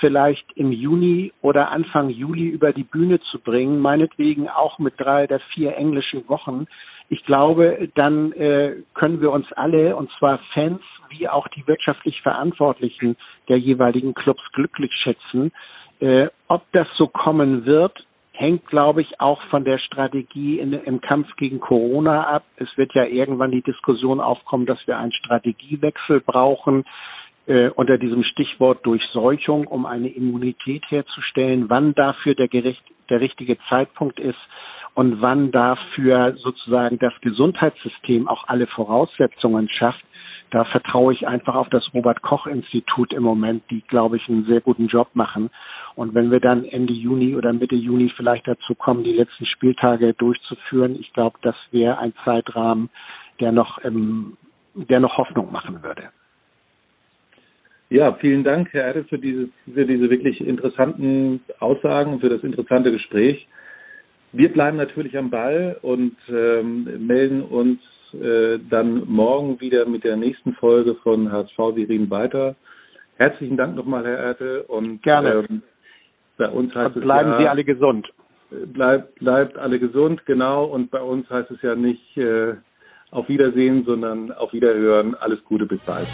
vielleicht 0.00 0.44
im 0.56 0.72
Juni 0.72 1.32
oder 1.42 1.70
Anfang 1.70 2.10
Juli 2.10 2.48
über 2.48 2.72
die 2.72 2.82
Bühne 2.82 3.20
zu 3.30 3.38
bringen, 3.38 3.78
meinetwegen 3.78 4.48
auch 4.48 4.78
mit 4.78 4.94
drei 4.98 5.24
oder 5.24 5.38
vier 5.54 5.76
englischen 5.76 6.28
Wochen, 6.28 6.66
ich 7.08 7.24
glaube, 7.26 7.90
dann 7.94 8.32
äh, 8.32 8.76
können 8.94 9.20
wir 9.20 9.32
uns 9.32 9.52
alle, 9.52 9.94
und 9.96 10.10
zwar 10.18 10.38
Fans 10.54 10.80
wie 11.12 11.28
auch 11.28 11.48
die 11.48 11.66
wirtschaftlich 11.66 12.20
Verantwortlichen 12.22 13.16
der 13.48 13.58
jeweiligen 13.58 14.14
Clubs 14.14 14.42
glücklich 14.52 14.92
schätzen. 15.02 15.52
Äh, 16.00 16.28
ob 16.48 16.62
das 16.72 16.88
so 16.96 17.06
kommen 17.06 17.64
wird, 17.64 18.06
hängt, 18.32 18.66
glaube 18.66 19.02
ich, 19.02 19.20
auch 19.20 19.40
von 19.50 19.64
der 19.64 19.78
Strategie 19.78 20.58
in, 20.58 20.72
im 20.72 21.00
Kampf 21.00 21.28
gegen 21.36 21.60
Corona 21.60 22.24
ab. 22.26 22.44
Es 22.56 22.76
wird 22.76 22.94
ja 22.94 23.04
irgendwann 23.04 23.50
die 23.50 23.62
Diskussion 23.62 24.20
aufkommen, 24.20 24.66
dass 24.66 24.84
wir 24.86 24.98
einen 24.98 25.12
Strategiewechsel 25.12 26.20
brauchen 26.20 26.84
äh, 27.46 27.68
unter 27.70 27.98
diesem 27.98 28.24
Stichwort 28.24 28.84
Durchseuchung, 28.86 29.66
um 29.66 29.86
eine 29.86 30.08
Immunität 30.08 30.82
herzustellen. 30.88 31.68
Wann 31.68 31.94
dafür 31.94 32.34
der, 32.34 32.48
gerecht, 32.48 32.82
der 33.10 33.20
richtige 33.20 33.58
Zeitpunkt 33.68 34.18
ist 34.18 34.38
und 34.94 35.20
wann 35.20 35.50
dafür 35.52 36.34
sozusagen 36.38 36.98
das 36.98 37.12
Gesundheitssystem 37.20 38.28
auch 38.28 38.48
alle 38.48 38.66
Voraussetzungen 38.66 39.68
schafft, 39.68 40.04
da 40.52 40.64
vertraue 40.64 41.14
ich 41.14 41.26
einfach 41.26 41.54
auf 41.54 41.70
das 41.70 41.82
Robert 41.94 42.20
Koch 42.20 42.46
Institut 42.46 43.14
im 43.14 43.22
Moment, 43.22 43.62
die, 43.70 43.80
glaube 43.88 44.18
ich, 44.18 44.28
einen 44.28 44.44
sehr 44.44 44.60
guten 44.60 44.86
Job 44.86 45.08
machen. 45.14 45.48
Und 45.94 46.14
wenn 46.14 46.30
wir 46.30 46.40
dann 46.40 46.66
Ende 46.66 46.92
Juni 46.92 47.34
oder 47.34 47.54
Mitte 47.54 47.74
Juni 47.74 48.12
vielleicht 48.14 48.46
dazu 48.46 48.74
kommen, 48.74 49.02
die 49.02 49.14
letzten 49.14 49.46
Spieltage 49.46 50.12
durchzuführen, 50.12 50.96
ich 51.00 51.10
glaube, 51.14 51.38
das 51.40 51.56
wäre 51.70 51.98
ein 51.98 52.12
Zeitrahmen, 52.22 52.90
der 53.40 53.50
noch, 53.50 53.82
ähm, 53.82 54.36
der 54.74 55.00
noch 55.00 55.16
Hoffnung 55.16 55.50
machen 55.50 55.82
würde. 55.82 56.10
Ja, 57.88 58.12
vielen 58.14 58.44
Dank, 58.44 58.74
Herr 58.74 58.84
Erde, 58.84 59.04
für, 59.04 59.18
dieses, 59.18 59.48
für 59.72 59.86
diese 59.86 60.10
wirklich 60.10 60.38
interessanten 60.46 61.40
Aussagen 61.60 62.20
für 62.20 62.28
das 62.28 62.42
interessante 62.42 62.92
Gespräch. 62.92 63.48
Wir 64.32 64.52
bleiben 64.52 64.76
natürlich 64.76 65.16
am 65.16 65.30
Ball 65.30 65.78
und 65.80 66.16
ähm, 66.28 67.06
melden 67.06 67.42
uns 67.42 67.80
äh, 68.14 68.58
dann 68.70 69.04
morgen 69.08 69.60
wieder 69.60 69.86
mit 69.86 70.04
der 70.04 70.16
nächsten 70.16 70.54
Folge 70.54 70.94
von 70.96 71.30
HSV 71.30 71.58
Wir 71.74 71.88
reden 71.88 72.10
weiter. 72.10 72.56
Herzlichen 73.16 73.56
Dank 73.56 73.76
nochmal, 73.76 74.04
Herr 74.04 74.18
Erte. 74.18 74.62
Und 74.64 75.02
Gerne. 75.02 75.44
Ähm, 75.48 75.62
bei 76.36 76.48
uns 76.48 76.74
heißt 76.74 76.96
und 76.96 77.02
bleiben 77.02 77.30
es 77.30 77.34
ja, 77.34 77.38
Sie 77.40 77.48
alle 77.48 77.64
gesund. 77.64 78.08
Bleibt, 78.50 79.14
bleibt 79.16 79.56
alle 79.56 79.78
gesund, 79.78 80.24
genau. 80.26 80.64
Und 80.64 80.90
bei 80.90 81.00
uns 81.00 81.28
heißt 81.30 81.50
es 81.50 81.62
ja 81.62 81.74
nicht 81.74 82.16
äh, 82.16 82.54
auf 83.10 83.28
Wiedersehen, 83.28 83.84
sondern 83.84 84.32
auf 84.32 84.52
Wiederhören. 84.52 85.14
Alles 85.14 85.42
Gute, 85.44 85.66
bis 85.66 85.80
bald. 85.84 86.08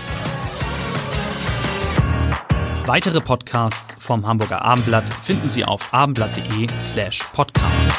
Weitere 2.87 3.21
Podcasts 3.21 4.03
vom 4.05 4.27
Hamburger 4.27 4.63
Abendblatt 4.63 5.13
finden 5.13 5.49
Sie 5.49 5.65
auf 5.65 5.93
abendblatt.de 5.93 6.69
slash 6.81 7.23
podcast. 7.35 7.98